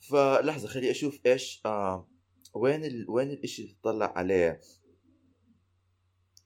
[0.00, 2.08] فلحظه خلي أشوف إيش آه
[2.54, 3.10] وين ال...
[3.10, 4.60] وين الاشي اللي تطلع عليه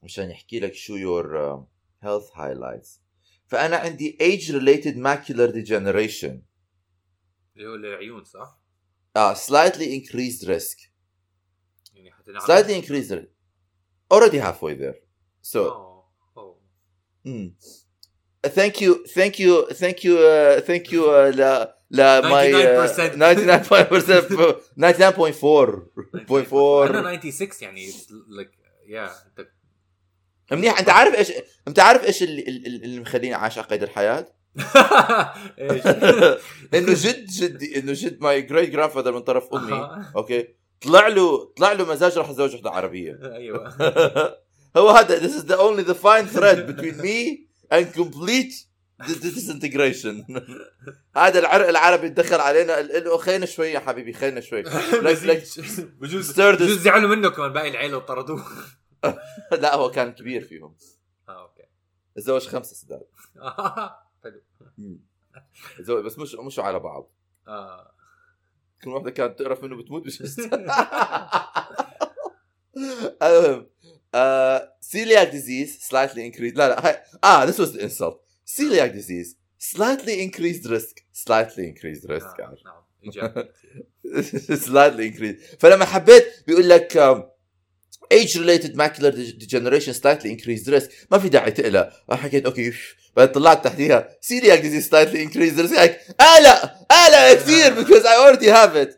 [0.03, 1.63] مشان يحكي لك شو uh,
[2.05, 2.99] health highlights
[3.45, 6.37] فانا عندي age related macular degeneration
[7.55, 8.59] اللي هو العيون صح؟
[9.15, 10.89] آه slightly increased risk
[11.93, 13.33] يعني حتى نعرف slightly increased risk
[14.13, 14.97] already halfway there
[15.51, 16.09] so أوه.
[16.37, 16.59] أوه.
[17.27, 17.51] mm.
[18.47, 22.33] thank you thank you thank you uh, thank you uh, لا uh, 99% 99.4
[26.89, 27.91] أنا 96 يعني
[28.29, 28.51] like
[28.87, 29.47] yeah انت
[30.51, 30.79] منيح.
[30.79, 31.31] أنت عارف إيش
[31.67, 34.25] أنت عارف إيش اللي, اللي مخليني عايش على قيد الحياة؟
[35.59, 35.85] إيش؟
[36.75, 40.05] انه جد جدي إنه جد my great grandfather من طرف أمي.
[40.15, 40.47] okay؟
[40.81, 43.19] طلع له طلع له مزاج راح اتزوج وحده عربية.
[43.23, 43.77] أيوه.
[44.77, 48.53] هو هذا this is the only the fine thread between me and complete
[49.07, 50.41] disintegration.
[51.17, 52.73] هذا العرق العربي تدخل علينا.
[52.75, 54.63] قال له خلينا شوي يا حبيبي خلينا شوي.
[56.01, 58.45] بجوز بجوز زعلوا منه كمان باقي العيلة وطردوه.
[59.51, 60.75] لا هو كان كبير فيهم.
[61.29, 61.63] آه أوكي.
[62.15, 63.03] تزوج خمسة سداد.
[64.23, 64.41] حلو.
[66.01, 67.11] بس مش مش على بعض.
[67.47, 67.93] آه.
[68.83, 70.05] كل واحدة كانت تعرف منه بتموت.
[70.05, 70.21] مش
[73.21, 73.67] المهم
[74.93, 76.57] celiac disease slightly increased.
[76.57, 78.22] لا لا هاي آه this was the insult.
[78.52, 83.48] celiac disease slightly increased risk slightly increased risk نعم نعم ايجابي
[84.56, 87.22] slightly increased فلما حبيت بيقول لك um,
[88.14, 92.72] age related macular degeneration slightly increased risk ما في داعي تقلق حكيت اوكي
[93.16, 98.46] بعد طلعت تحتيها celiac disease slightly increased risk like قلق قلق كثير because I already
[98.46, 98.94] have it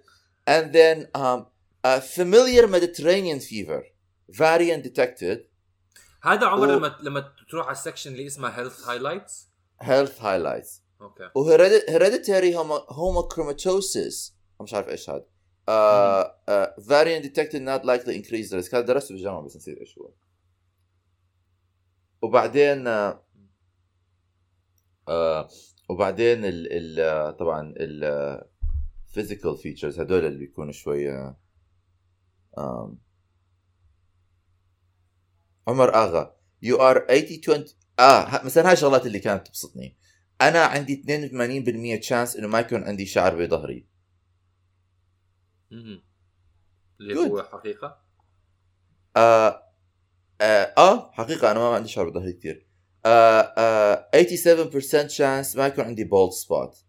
[0.47, 1.47] and then um,
[1.85, 3.83] a familiar Mediterranean fever
[4.29, 5.39] variant detected
[6.26, 9.48] هذا عمر و- لما لما تروح على ال section اللي اسمها health highlights
[9.84, 10.82] health highlights.
[11.02, 11.30] okay.
[11.36, 12.56] و hereditary
[12.90, 15.26] hemochromatosis مش عارف إيش هذا.
[16.80, 18.74] variant detected not likely increased risk.
[18.76, 20.12] هذا درسته بالجامعة بس نسيت إيش هو.
[22.22, 23.14] وبعدين uh,
[25.10, 25.52] uh,
[25.90, 28.42] وبعدين ال ال آه، طبعا ال
[29.14, 31.38] physical features هدول اللي بيكونوا شوية
[32.60, 32.90] um,
[35.68, 36.36] عمر آغا.
[36.66, 37.66] You are 80 20
[38.00, 39.98] آه مثلا هاي الشغلات اللي كانت تبسطني.
[40.42, 41.04] أنا عندي
[41.98, 43.88] 82% chance إنه ما يكون عندي شعر بظهري.
[47.02, 47.20] اللي.
[47.20, 48.02] هو حقيقة؟
[49.18, 49.64] آه,
[50.42, 52.68] آه, آه حقيقة أنا ما عندي شعر بظهري كثير
[53.06, 56.86] آه آه 87% chance ما يكون عندي bald spot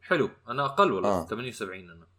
[0.00, 0.30] حلو.
[0.48, 1.26] أنا أقل والله آه.
[1.26, 2.09] 78 أنا.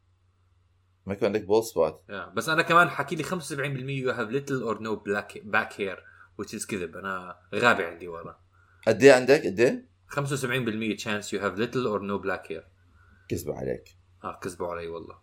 [1.06, 2.30] ما يكون عندك bald spot yeah.
[2.36, 5.98] بس أنا كمان حكي لي 75% you have little or no black back hair
[6.42, 6.98] which is كذب.
[6.98, 8.40] أنا غابة عندي ورا.
[8.88, 12.64] قد إيه عندك؟ قد إيه؟ 75% chance you have little or no back hair.
[13.30, 13.98] كذبوا عليك.
[14.24, 15.16] آه كذبوا علي والله.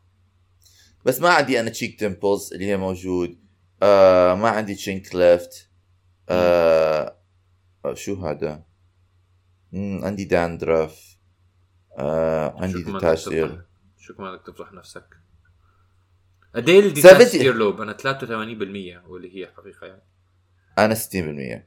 [1.04, 3.38] بس ما عندي أنا cheek dimples اللي هي موجود.
[3.82, 5.70] آه ما عندي chin cleft
[6.28, 7.18] آه
[7.94, 8.64] شو هذا؟
[9.72, 11.16] مم عندي dandruff
[11.98, 13.62] آه عندي شو كمان بدك detached تفضح- ear
[13.98, 15.04] شو كمان بدك تفضح نفسك؟
[16.54, 17.42] قد إيه الديتاش 70.
[17.44, 17.80] اير لوب.
[17.80, 20.02] أنا 83% واللي هي حقيقة يعني.
[20.78, 21.62] أنا 60%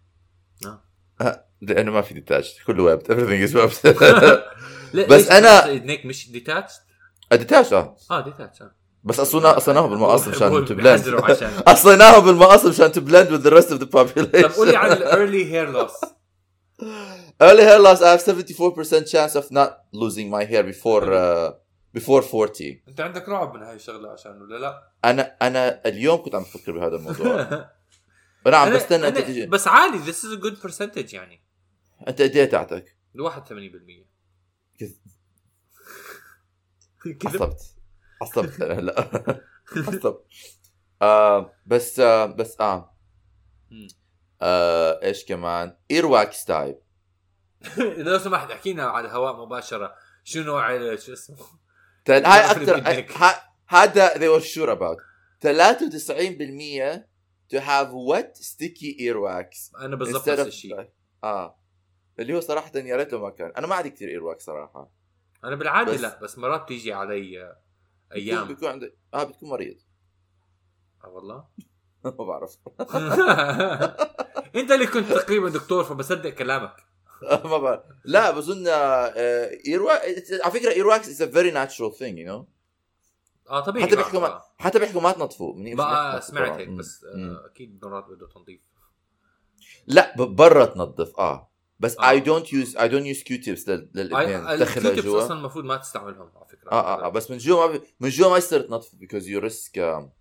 [0.65, 0.83] آه.
[1.21, 3.55] آه، لأنه ما في ديتاش كله ويب everything is
[4.93, 6.73] لا بس ليش أنا- ايدنيك مش ديتاتش
[7.31, 7.95] الديتاش آه.
[8.11, 8.75] آه ديتاتش آه.
[9.03, 10.65] بس اصلنا اصلناه بالمقص عشان
[11.67, 14.41] اصلناه بالمقص مشان تو بلند with the rest of the population.
[14.43, 15.91] طب قول لي عن الايرلي هير لوس
[17.43, 21.51] early hair loss I have 74% chance of not losing my hair before uh,
[21.97, 22.51] before 40
[22.87, 26.71] انت عندك رعب من هاي الشغلة عشان ولا لا؟ أنا أنا اليوم كنت عم بفكر
[26.71, 27.41] بهذا الموضوع.
[28.47, 31.43] أنا عم بستنى أنت تيجي بس عادي this is a good percentage يعني.
[32.07, 33.47] أنت قد إيه تاعتك؟ ال 81%
[34.79, 34.95] كذب.
[37.19, 37.75] كذب؟ عصبت.
[38.21, 38.61] عصبت.
[38.61, 39.09] أنا هلا
[39.87, 40.25] عصبت.
[41.01, 42.97] آه بس آه بس آه.
[44.41, 46.79] آه إيش كمان؟ earwax type
[47.77, 49.95] لو سمحت احكي لنا على الهواء مباشرة.
[50.23, 51.60] شو نوع شو اسمه؟
[52.05, 52.25] تل...
[52.25, 54.97] هاي أكثر هذا they were sure about.
[55.43, 57.03] 93%
[57.53, 59.75] to have wet sticky earwax.
[59.81, 60.89] أنا بالضبط نفس الشيء.
[61.23, 61.57] آه.
[62.19, 63.51] اللي هو صراحة يا ريت ما كان.
[63.57, 64.91] أنا ما عندي كثير earwax صراحة.
[65.43, 67.55] أنا بالعادة بس- لا بس مرات بتيجي علي
[68.15, 68.47] أيام.
[68.47, 69.77] بيكون عندك آه بتكون مريض.
[71.03, 71.45] آه والله؟
[72.05, 72.57] ما بعرف.
[74.55, 76.75] أنت اللي كنت تقريبا دكتور فبصدق كلامك.
[77.51, 82.45] ما بعرف لا بظن earwax على فكرة earwax is a very natural thing you know
[83.49, 84.43] آه طبيعي حتى آه، بيحكوا ما آه.
[84.57, 86.59] حتى بيحكوا ما تنظفوا بقى سمعت.
[86.59, 86.69] هيك.
[86.69, 87.03] بس.
[87.03, 88.59] آه، أكيد مرات بده تنظيف
[89.87, 92.19] لا برا تنظف آه بس آه.
[92.19, 95.65] I don't use I don't use Q-tips لل- للاثنين تدخلها ال Q-tips جوا أصلا المفروض
[95.65, 97.79] ما تستعملهم على فكرة آه آه, آه بس من جوا ما.
[97.99, 98.89] من جوا ما يصير تنظف
[99.25, 100.20] you risk um,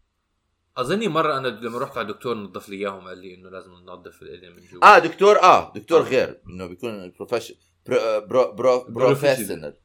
[0.80, 4.22] أظني مرة أنا لما رحت على الدكتور نظف لي إياهم قال لي إنه لازم ننظف
[4.22, 4.96] الاذن من جوا.
[4.96, 6.04] آه دكتور آه دكتور آه.
[6.04, 7.54] غير إنه بيكون profession
[7.86, 9.76] pro pro pro professional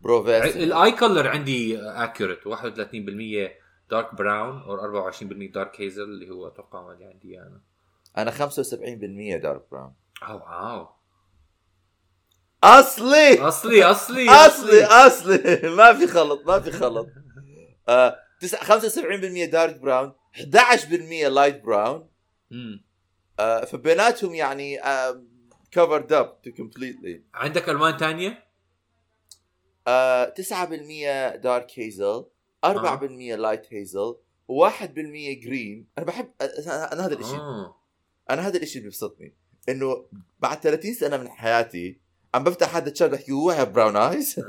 [0.00, 2.50] professional ال eye color عندي accurate 31%
[3.90, 5.22] dark brown أو 24%
[5.54, 7.60] dark hazel اللي هو أتوقع اللي عندي أنا.
[8.18, 10.34] أنا 75% dark brown oh
[10.72, 10.88] wow.
[12.64, 14.84] أصلي أصلي أصلي أصلي.
[14.84, 15.60] أصلي.
[15.76, 17.06] ما في خلط ما في خلط.
[17.88, 20.92] آه 75% dark brown 11%
[21.28, 22.08] light brown.
[23.40, 24.78] آه فبيناتهم يعني
[25.70, 28.44] covered up completely عندك ألوان تانية؟
[29.88, 32.24] آه 9% dark hazel
[32.66, 32.70] 4%
[33.38, 34.16] light hazel
[34.50, 34.84] و1%
[35.44, 35.88] green.
[35.98, 36.30] أنا بحب
[36.66, 37.40] أنا هذا الشيء
[38.30, 39.34] أنا هذا الشيء اللي بيبسطني
[39.68, 40.06] إنه
[40.38, 42.00] بعد 30 سنة من حياتي
[42.34, 44.44] عم بفتح هذا ال shot بحكي هو brown eyes um,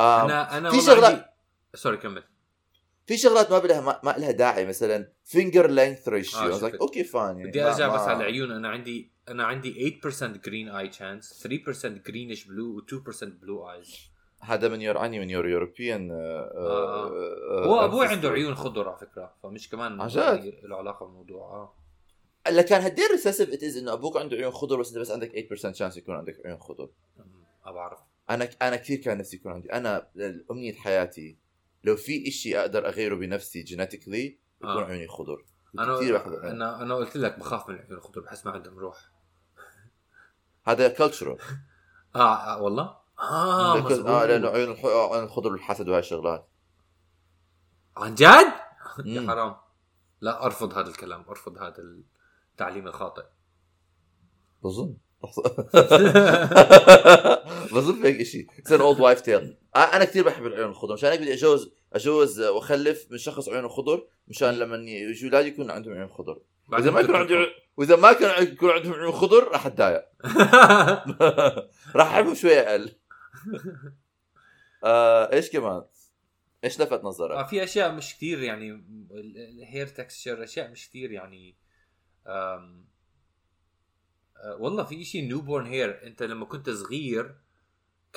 [0.00, 1.22] أنا أنا في عندي
[1.74, 2.24] sorry كمل.
[3.06, 6.72] في شغلات ما لها ما, لها داعي مثلا finger length ratio آه،.
[6.80, 8.50] okay fine يعني بدي أرجع ما- بس على العيون.
[8.50, 14.10] أنا عندي أنا عندي 8% green eye chance 3% greenish blue و 2% blue eyes
[14.40, 17.64] هذا من your عني من your European آه.
[17.66, 21.74] هو أبوي عنده عيون خضر على فكرة فمش كمان؟ يعني له علاقة بالموضوع آه.
[22.46, 25.32] هلا كان إيه recessive it is إنه أبوك عنده عيون خضر بس أنت بس عندك
[25.32, 26.88] 8% chance يكون عندك عيون خضر.
[27.66, 27.98] ما بعرف
[28.30, 30.10] أنا أنا كثير كان نفسي يكون عندي أنا
[30.50, 31.38] أمنية حياتي
[31.84, 34.84] لو في إشي أقدر أغيره بنفسي genetically يكون آه.
[34.84, 35.44] عيوني خضر
[35.78, 36.44] أنا كثير العيون.
[36.44, 39.10] أنا أنا قلت لك بخاف من العيون الخضر بحس ما عندهم روح
[40.64, 41.38] هذا cultural
[42.16, 44.06] آه, آه والله آه آه مزبوط.
[44.06, 46.48] لأنه عيون الح- عيون الخضر والحسد وهاي الشغلات
[47.96, 48.52] عن جد؟
[49.04, 49.26] yeah.
[49.28, 49.56] حرام
[50.20, 51.82] لا أرفض هذا الكلام أرفض هذا
[52.52, 53.24] التعليم الخاطئ
[54.62, 54.96] بظن
[57.72, 61.34] بظن هيك شيء an old wife tale أنا كثير بحب العيون الخضر مشان هيك بدي
[61.34, 66.40] اتجوز اتجوز وأخلف من شخص عيونه خضر مشان لما يجوا اولادي يكون عندهم عيون خضر.
[66.68, 70.04] وإذا ما يكون عندي وإذا ما كان يكون عندهم عيون خضر راح أتضايق.
[71.96, 72.92] راح أحبهم شوي أقل.
[74.84, 75.82] آه إيش كمان؟
[76.64, 81.12] إيش لفت آه، نظرك؟ في أشياء مش كثير يعني ال hair texture أشياء مش كثير
[81.12, 81.56] يعني
[82.26, 82.84] آم، آه،
[84.58, 87.34] والله في شيء newborn hair أنت لما كنت صغير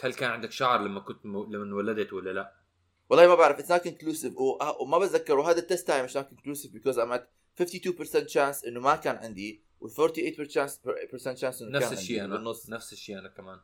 [0.04, 1.44] هل كان عندك شعر لما كنت م...
[1.54, 2.54] لما انولدت ولا لا؟
[3.10, 4.34] والله ما بعرف it's not conclusive
[4.82, 5.40] وما بتذكر.
[5.40, 7.30] وهذا ال test تاعي مش not conclusive because um it
[7.62, 7.66] 52%
[8.34, 10.72] chance إنه ما كان عندي و 48% chance
[11.42, 12.36] chance إنه نفس الشيء أنا.
[12.36, 12.70] بالنص.
[12.70, 13.60] نفس الشيء أنا كمان.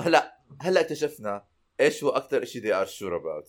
[0.00, 1.46] هلا هلا اكتشفنا
[1.80, 3.48] إيش هو أكثر شيء they are sure about.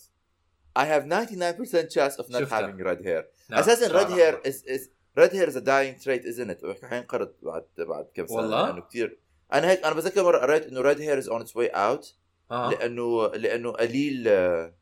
[0.75, 2.61] I have 99% chance of not شفتها.
[2.61, 3.23] having red hair.
[3.49, 6.85] نعم، أساسا red hair is is red hair is a dying trait isn't it?
[6.85, 9.19] حينقرض بعد بعد كم سنة والله؟ لأنه كثير
[9.53, 12.05] أنا هيك أنا بتذكر مرة قريت إنه red hair is on its way out
[12.51, 12.69] آه.
[12.69, 14.73] لأنه لأنه قليل آه،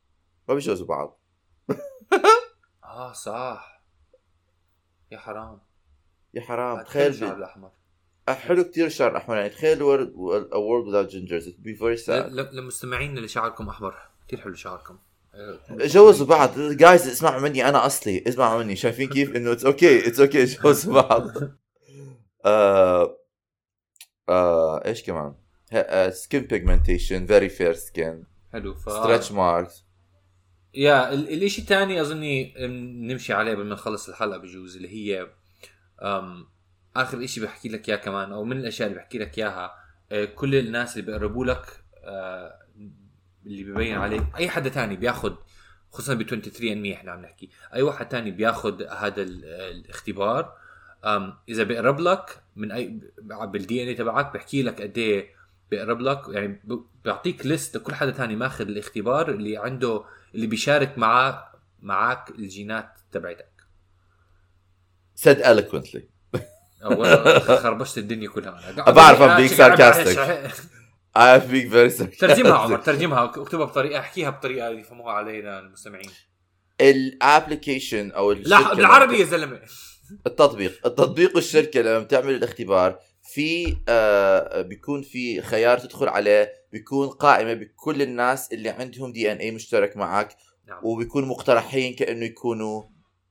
[0.49, 1.19] ما بيجوزوا بعض.
[2.83, 3.81] آه صح.
[5.11, 5.61] يا حرام.
[6.33, 6.83] يا حرام.
[6.83, 7.71] تخيل بي- الأحمر.
[8.29, 9.81] حلو كثير الشعر الاحمر يعني تخيل a
[10.55, 11.11] world without
[11.63, 12.09] be very sad.
[12.09, 13.95] ل- لمستمعينا اللي شعركم أحمر.
[14.27, 14.93] كثير حلو شعركم.
[14.93, 14.99] آه،
[15.71, 16.59] جوزوا بعض.
[16.59, 18.23] guys اسمعوا مني أنا أصلي.
[18.27, 18.75] اسمعوا مني.
[18.75, 21.31] شايفين كيف؟ إنه it's okay it's okay جوزوا بعض.
[22.45, 23.17] آه
[24.29, 25.35] آه إيش كمان؟
[26.09, 28.23] skin pigmentation very fair skin
[28.53, 29.85] حلو ف stretch marks
[30.73, 32.53] يا ال- الإشي الثاني أظني
[33.07, 35.27] نمشي عليه قبل ما نخلص الحلقة بجوز اللي هي
[36.01, 36.45] أم
[36.95, 39.71] آخر إشي بحكي لك إياه كمان أو من الأشياء اللي بحكي لك إياها
[40.11, 41.65] آه، كل الناس اللي بيقربوا لك
[42.03, 42.59] آه،
[43.45, 45.35] اللي ببين عليك أي حدا تاني بياخد
[45.91, 47.49] خصوصا ب 23 ان إحنا عم نحكي.
[47.73, 50.53] أي واحد تاني بياخد هذا ال- الاختبار
[51.49, 52.99] إذا بيقرب لك من أي
[53.43, 55.29] بالدي ان اي تبعك بحكي لك قد إيه
[55.71, 56.21] بيقرب لك.
[56.29, 56.61] يعني
[57.03, 60.03] بيعطيك ليست لكل حدا تاني ماخذ الاختبار اللي عنده
[60.35, 63.51] اللي بيشارك معاه معك الجينات تبعتك.
[65.23, 66.01] Said eloquently.
[67.61, 68.69] خربشت الدنيا كلها.
[68.73, 68.91] أنا.
[68.91, 69.53] بعرف I'm being
[70.13, 70.49] شكراً.
[71.17, 72.19] I speak very sarcastic.
[72.19, 73.25] ترجمها عمر ترجمها.
[73.25, 76.09] اكتبها بطريقة احكيها بطريقة يفهموها علينا المستمعين.
[76.81, 79.61] الابلكيشن أو لا بالعربي يا زلمة.
[80.27, 80.87] التطبيق.
[80.87, 88.01] التطبيق والشركة لما بتعمل الاختبار في آه بيكون في خيار تدخل عليه بيكون قائمة بكل
[88.01, 90.35] الناس اللي عندهم دي ان اي مشترك معك
[90.67, 90.79] نعم.
[90.83, 92.83] وبيكونوا مقترحين كأنه يكونوا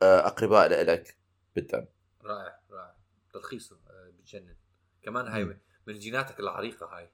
[0.03, 1.17] آه أقرباء لك
[1.57, 1.87] بالدم
[2.25, 2.95] رائع رائع.
[3.35, 3.77] تلخيص آه،
[4.19, 4.57] بتجنن
[5.03, 5.45] كمان هاي
[5.87, 7.11] من جيناتك العريقة هاي.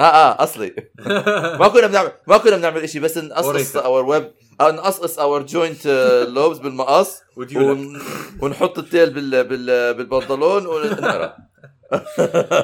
[0.00, 0.74] آه آه أصلي.
[1.60, 3.76] ما كنا بنعمل ما كنا بنعمل شيء بس نقصقص.
[3.76, 5.86] اور ويب نقصقص اور جوينت
[6.28, 8.00] لوبز بالمقص ون...
[8.42, 9.44] ونحط التيل بال...
[9.44, 9.94] بال...
[9.94, 11.36] بالبنطلون ونقرأ.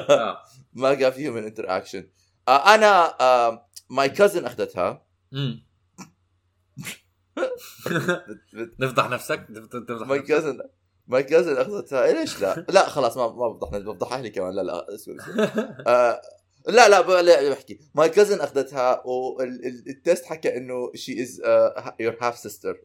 [0.09, 0.37] آه.
[0.73, 2.07] ما كان فيهم من انتر اكشن
[2.47, 5.05] آه أنا آه my cousin أخذتها.
[8.79, 9.47] نفضح نفسك؟
[9.87, 10.59] تفضح my cousin
[11.07, 12.11] my cousin أخذتها.
[12.13, 12.65] ليش لا.
[12.69, 14.55] لا خلاص ما ما بفضح بفضح أهلي كمان.
[14.55, 14.85] لا لا
[15.87, 16.21] آه
[16.67, 17.79] لا لا لا بحكي.
[17.95, 21.41] my cousin أخذتها وال test حكى إنه she is
[21.99, 22.79] your half sister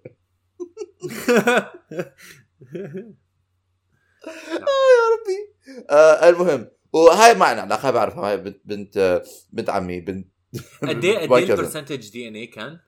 [4.48, 5.54] يا ربي.
[5.90, 10.28] آه المهم وهاي ما عنا علاقه بعرفها هاي بنت بنت آه، بنت عمي بنت
[10.82, 11.50] قد إيه قد إيه.
[11.52, 12.78] ال percentage DNA كان؟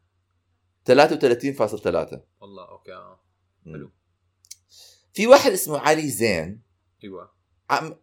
[0.88, 3.20] 33.3 والله okay آه.
[3.64, 3.90] حلو.
[5.12, 6.62] في واحد اسمه علي زين.
[7.04, 7.32] أيوه.
[7.70, 7.94] عم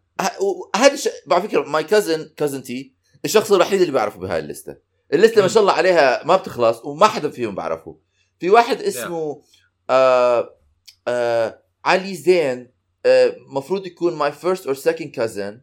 [0.76, 0.96] هذا.
[1.32, 4.76] على فكرة my cousin cousin تي الشخص الوحيد اللي بعرفه بهاي الليستة.
[5.12, 7.98] الليستة ما شاء الله عليها ما بتخلص وما حدا فيهم بعرفه.
[8.40, 9.42] في واحد اسمه
[9.90, 10.58] آه
[11.08, 12.70] آه علي زين
[13.06, 15.60] آه مفروض يكون my first or second cousin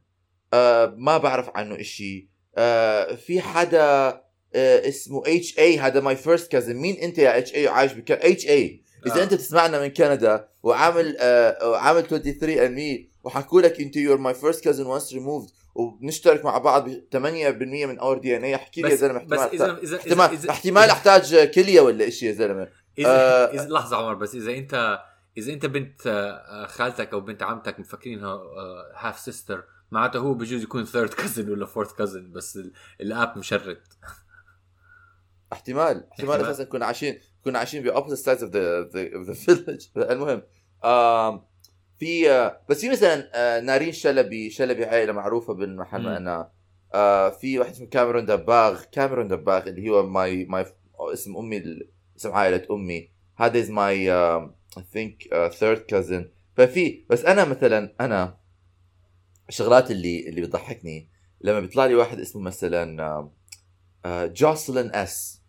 [0.98, 2.30] ما بعرف عنه إشي.
[2.58, 4.22] آه في حدا
[4.56, 8.84] آه اسمه HA هذا my first cousin مين أنت يا اتش اي عايش اتش اي
[9.06, 9.24] إذا آه.
[9.24, 14.34] أنت بتسمعنا من كندا وعامل آه وعامل 23 and Me وحكوا لك انت يور ماي
[14.34, 17.18] فيرست كازن وانس ريموفد وبنشترك مع بعض ب 8%
[17.86, 20.92] من our DNA احكي لي يا بس زلمة بس احتمال اذا احتمال إذا- احتمال إذا-
[20.92, 22.68] أحتاج كلية ولا شيء يا زلمة
[22.98, 23.46] اذا آه.
[23.54, 25.00] اذا لحظة عمر بس إذا انت
[25.38, 28.40] إذا أنت بنت آه، خالتك أو بنت عمتك مفكرينها
[28.96, 33.78] half sister معناته هو بجوز يكون third cousin ولا fourth cousin بس ال- الأب مشرد
[35.54, 36.42] احتمال احتمال احتمال.
[36.42, 40.42] أساسا كنا عايشين كنا عايشين ب opposite sides of the of the village المهم
[42.00, 42.30] في
[42.70, 46.52] بس في مثلا آه، نارين شلبي شلبي عائلة معروفة بالمحل أنا.
[46.94, 50.66] آه، في واحد اسمه كاميرون دباغ كاميرون دباغ اللي هو my my
[51.14, 51.64] اسم أمي
[52.18, 53.10] اسم عائلة أمي.
[53.38, 54.50] هذا is my I
[54.94, 55.24] think
[55.60, 58.38] third cousin ففي بس أنا مثلا أنا
[59.50, 61.10] الشغلات اللي اللي بتضحكني
[61.42, 63.32] لما بيطلع لي واحد اسمه مثلا آه،
[64.06, 65.42] آه، جوسلين S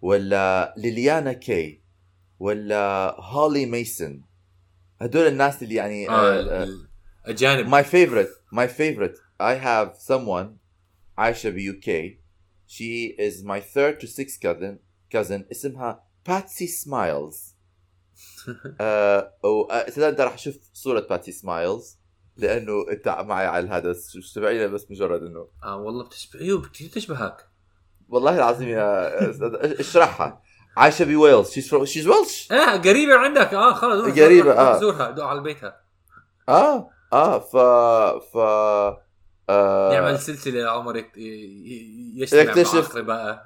[0.00, 1.82] ولا ليليانا K
[2.38, 4.22] ولا هولي ميسون
[5.02, 6.88] هدول الناس اللي يعني آه ال- ال-
[7.24, 10.46] اجانب my favorite my favorite I have someone
[11.18, 12.20] عايشة ب UK
[12.68, 14.74] she is my third to sixth cousin
[15.14, 15.50] cousin.
[15.50, 17.54] اسمها باتسي سمايلز
[18.80, 19.32] آه
[19.98, 21.98] أنت راح أشوف صورة باتسي سمايلز
[22.36, 23.94] لأنه أنت معي على هذا.
[24.20, 25.48] شو تبعينا بس مجرد إنه.
[25.64, 27.48] آه والله بتشبه أيوه كثير بتشبهك
[28.08, 30.42] والله العظيم يا اشرحها
[30.76, 33.84] عايشة بويلز she's from she's Welsh آه قريبة عندك آه روح-
[34.44, 34.80] روح آه.
[34.80, 35.80] زورها دوق على بيتها
[36.48, 37.56] آه آه ف
[38.32, 38.36] ف
[39.48, 42.74] آه يعمل سلسلة عمر يكت- ي- ي- يجتمع مع يكتشف.
[42.90, 43.42] اقربائه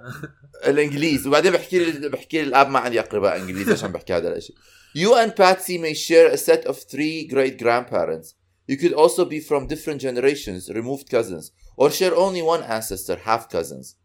[0.67, 4.57] الإنجليز وبعدين بحكي لي بحكي لي الآب ما عندي أقرباء إنجليز عشان بحكي هذا الشيء
[4.99, 8.29] You and Patsy may share a set of three great grandparents.
[8.71, 11.45] You could also be from different generations, removed cousins,
[11.81, 13.97] or share only one ancestor, half cousins.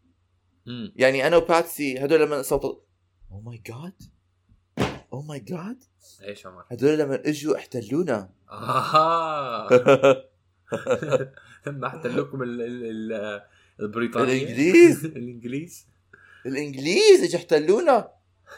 [0.95, 2.83] يعني أنا وباتسي هدول لما صوت
[3.31, 3.93] Oh my god.
[5.13, 5.77] Oh my god.
[6.23, 8.29] إيش عمر؟ هدول لما إجوا احتلونا.
[8.51, 9.67] آه.
[11.67, 13.41] لما احتلوكم ال ال ال
[13.79, 15.05] البريطانية؟ الإنجليز.
[15.17, 15.87] الإنجليز.
[16.45, 18.09] الإنجليز اجوا احتلونا.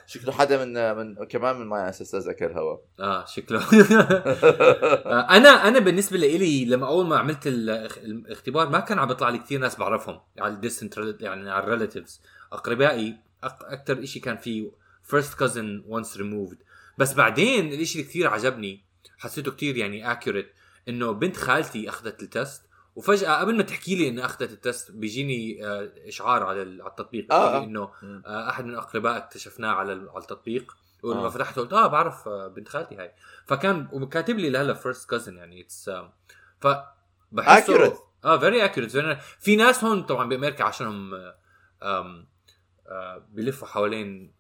[0.07, 2.77] شكله حدا من من كمان من my ancestors أكل هوا.
[2.99, 3.59] آه شكله.
[5.37, 9.37] أنا أنا بالنسبة لي لما أول ما عملت الاخ- الاختبار ما كان عم بيطلع لي
[9.37, 10.19] كثير ناس بعرفهم.
[10.39, 14.71] على ال distant يعني على ال relatives أقربائي أكثر شيء كان فيه
[15.03, 16.57] فيرست كازن وانس ريموفد
[16.97, 18.83] بس بعدين الشيء اللي كثير عجبني
[19.17, 20.53] حسيته كثير يعني accurate
[20.89, 22.61] إنه بنت خالتي أخذت ال test
[22.95, 27.33] وفجأة قبل ما تحكي لي إنها أخذت التست بيجيني آه، إشعار على ال- على التطبيق
[27.33, 27.63] آه، آه.
[27.63, 27.89] إنه.
[28.25, 31.29] آه، أحد من اقربائك اكتشفناه على ال- على التطبيق ولما آه.
[31.29, 33.11] فتحته قلت آه بعرف بنت خالتي هاي
[33.45, 35.89] فكان وكاتب لي لهلا first cousin يعني it's
[36.61, 36.67] ف
[37.31, 37.97] بحسه Accurate.
[38.25, 41.11] آه very accurate في ناس هون طبعا بأمريكا عشانهم
[43.29, 44.33] بيلفوا حوالين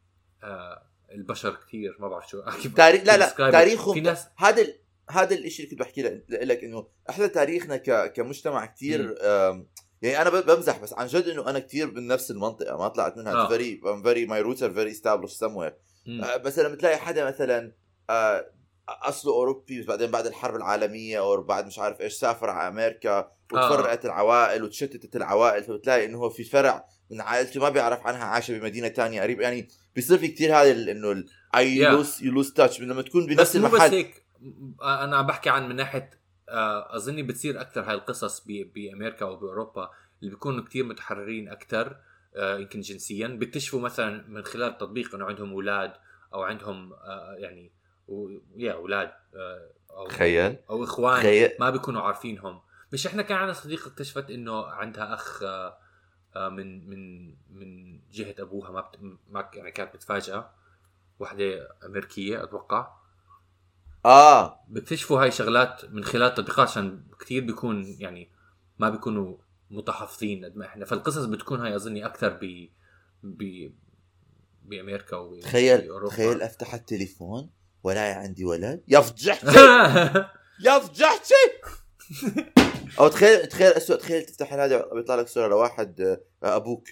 [0.43, 2.41] آه، البشر كثير ما بعرف شو
[2.77, 3.51] تاريخ لا لا.
[3.51, 4.79] تاريخهم في ناس هذا ال...
[5.09, 8.13] هذا الشيء اللي كنت بحكي لك إنه إحنا تاريخنا ك...
[8.13, 9.15] كمجتمع كثير
[10.03, 13.33] يعني أنا بمزح بس عن جد إنه أنا كثير من نفس المنطقة ما طلعت منها
[13.33, 13.47] آه.
[13.47, 14.91] very very my roots are very.
[16.07, 17.71] آه، بس لما تلاقي حدا مثلا
[18.09, 18.51] آه،
[18.89, 23.31] أصله أوروبي بس بعدين بعد الحرب العالمية أو بعد مش عارف إيش سافر على أمريكا
[23.53, 28.59] وتفرقت العوائل وتشتتت العوائل فبتلاقي إنه هو في فرع من عائلته ما بيعرف عنها عايشة
[28.59, 29.41] بمدينة تانية قريب.
[29.41, 31.23] يعني بيصير في كثير هذا إنه
[31.55, 31.85] I.
[31.85, 33.91] lose you lose touch لما تكون بس بنفس مو بس المحل.
[33.91, 34.23] هيك.
[34.41, 36.09] م- أنا عم بحكي عن من ناحية
[36.49, 39.89] آه، اظني بتصير أكثر هاي القصص بأمريكا أو باوروبا
[40.19, 41.97] اللي بيكونوا كتير متحررين أكثر
[42.37, 43.27] يمكن جنسيا.
[43.27, 45.93] بيكتشفوا مثلا من خلال التطبيق إنه عندهم أولاد
[46.33, 47.71] أو عندهم آه، يعني
[48.57, 50.55] يا أولاد آه، أو تخيل.
[50.69, 51.51] أو إخوان تخيل.
[51.59, 52.61] ما بيكونوا عارفينهم.
[52.93, 55.77] مش إحنا كان عندنا صديقة اكتشفت إنه عندها أخ آه،
[56.35, 58.99] آه، من من من جهة أبوها ما بت...
[59.29, 60.53] ما يعني كانت متفاجئه
[61.19, 62.93] وحدة أمريكية أتوقع.
[64.05, 64.59] آه.
[64.67, 68.31] بيكتشفوا هاي شغلات من خلال التطبيقات عشان كثير بيكون يعني
[68.79, 69.37] ما بيكونوا
[69.69, 70.85] متحفظين قد ما إحنا.
[70.85, 72.69] فالقصص بتكون هاي أظني أكثر ب
[73.23, 73.71] ب
[74.63, 76.07] بأمريكا و تخيل.
[76.07, 77.49] تخيل أفتح التليفون
[77.83, 78.83] ولا عندي ولد.
[78.87, 79.47] يفجحتي!
[80.67, 81.33] يفجحتي!
[82.99, 86.01] أو تخيل تخيل اسوء تخيل تفتح هذا بيطلع لك صورة لواحد
[86.43, 86.83] آه، أبوك.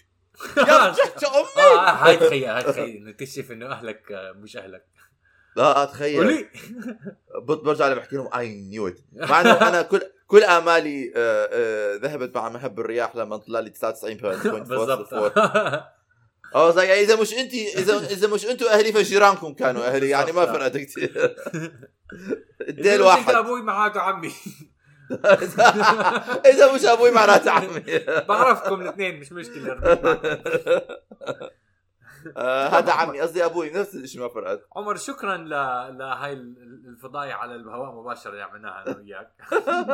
[0.58, 4.86] يفجحتي أمي؟ آه هاي تخيل هاي تخيل نكتشف إنه أهلك آه، مش أهلك.
[5.56, 6.20] لا آه، تخيل.
[6.20, 6.50] ولي
[7.48, 11.50] بط- برجع أنا بحكي لهم اي نيو ات مع إنه أنا كل كل آمالي آه،
[11.52, 13.78] آه، ذهبت مع مهب الرياح لما طلع لي 99.4
[14.70, 15.14] بالضبط.
[16.56, 20.10] آه زي يعني إذا مش انت اذا إذا مش أنتم أهلي فجيرانكم كانوا أهلي.
[20.10, 21.36] يعني ما فرقت كثير
[22.62, 24.32] الديل أنت واحد أبوي معك عمي.
[26.46, 27.84] اذا مش أبوي معناته عمي
[28.28, 29.74] بعرفكم الاثنين مش مشكلة
[32.38, 34.68] آه، هذا عمي قصدي أبوي نفس الشيء ما فرقت.
[34.76, 35.50] عمر شكرا ل...
[35.98, 39.32] لهاي ال- الفضايح على الهواء مباشرة اللي عملناها أنا وياك.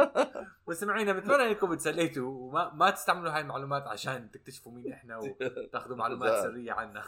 [0.68, 6.43] مستمعينا بتمنى إنكم تسليتوا وما ما تستعملوا هاي المعلومات عشان تكتشفوا مين إحنا وتاخذوا معلومات.
[6.47, 7.03] سرية عنا.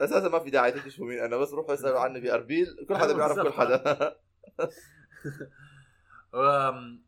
[0.00, 2.66] أساسا ما في داعي تكتشفوا مين أنا بس روحوا اسألوا عني بأربيل.
[2.88, 4.16] كل حدا بيعرف كل حدا.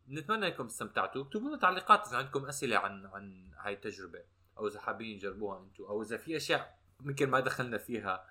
[0.08, 4.22] نتمنى أنكم استمتعتوا؟ اكتبوا لنا تعليقات إذا عندكم أسئلة عن عن هاي التجربة
[4.58, 8.24] أو إذا حابين تجربوها أنتم أو إذا في أشياء يمكن ما دخلنا فيها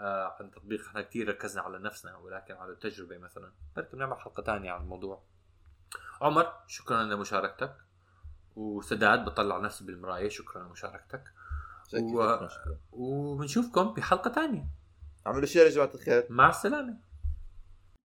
[0.00, 3.52] آه عن تطبيق إحنا كثير ركزنا على نفسنا ولكن على التجربة مثلا.
[3.76, 5.22] بركي بنعمل حلقة ثانية عن الموضوع.
[6.20, 7.76] عمر شكرا لمشاركتك
[8.56, 11.24] وسداد بطلع نفسي بالمراية شكرا لمشاركتك
[11.94, 12.36] و...
[12.92, 14.66] وبنشوفكم بحلقة ثانية
[15.26, 16.26] اعملوا شير يا جماعة الخير.
[16.30, 17.07] مع السلامة.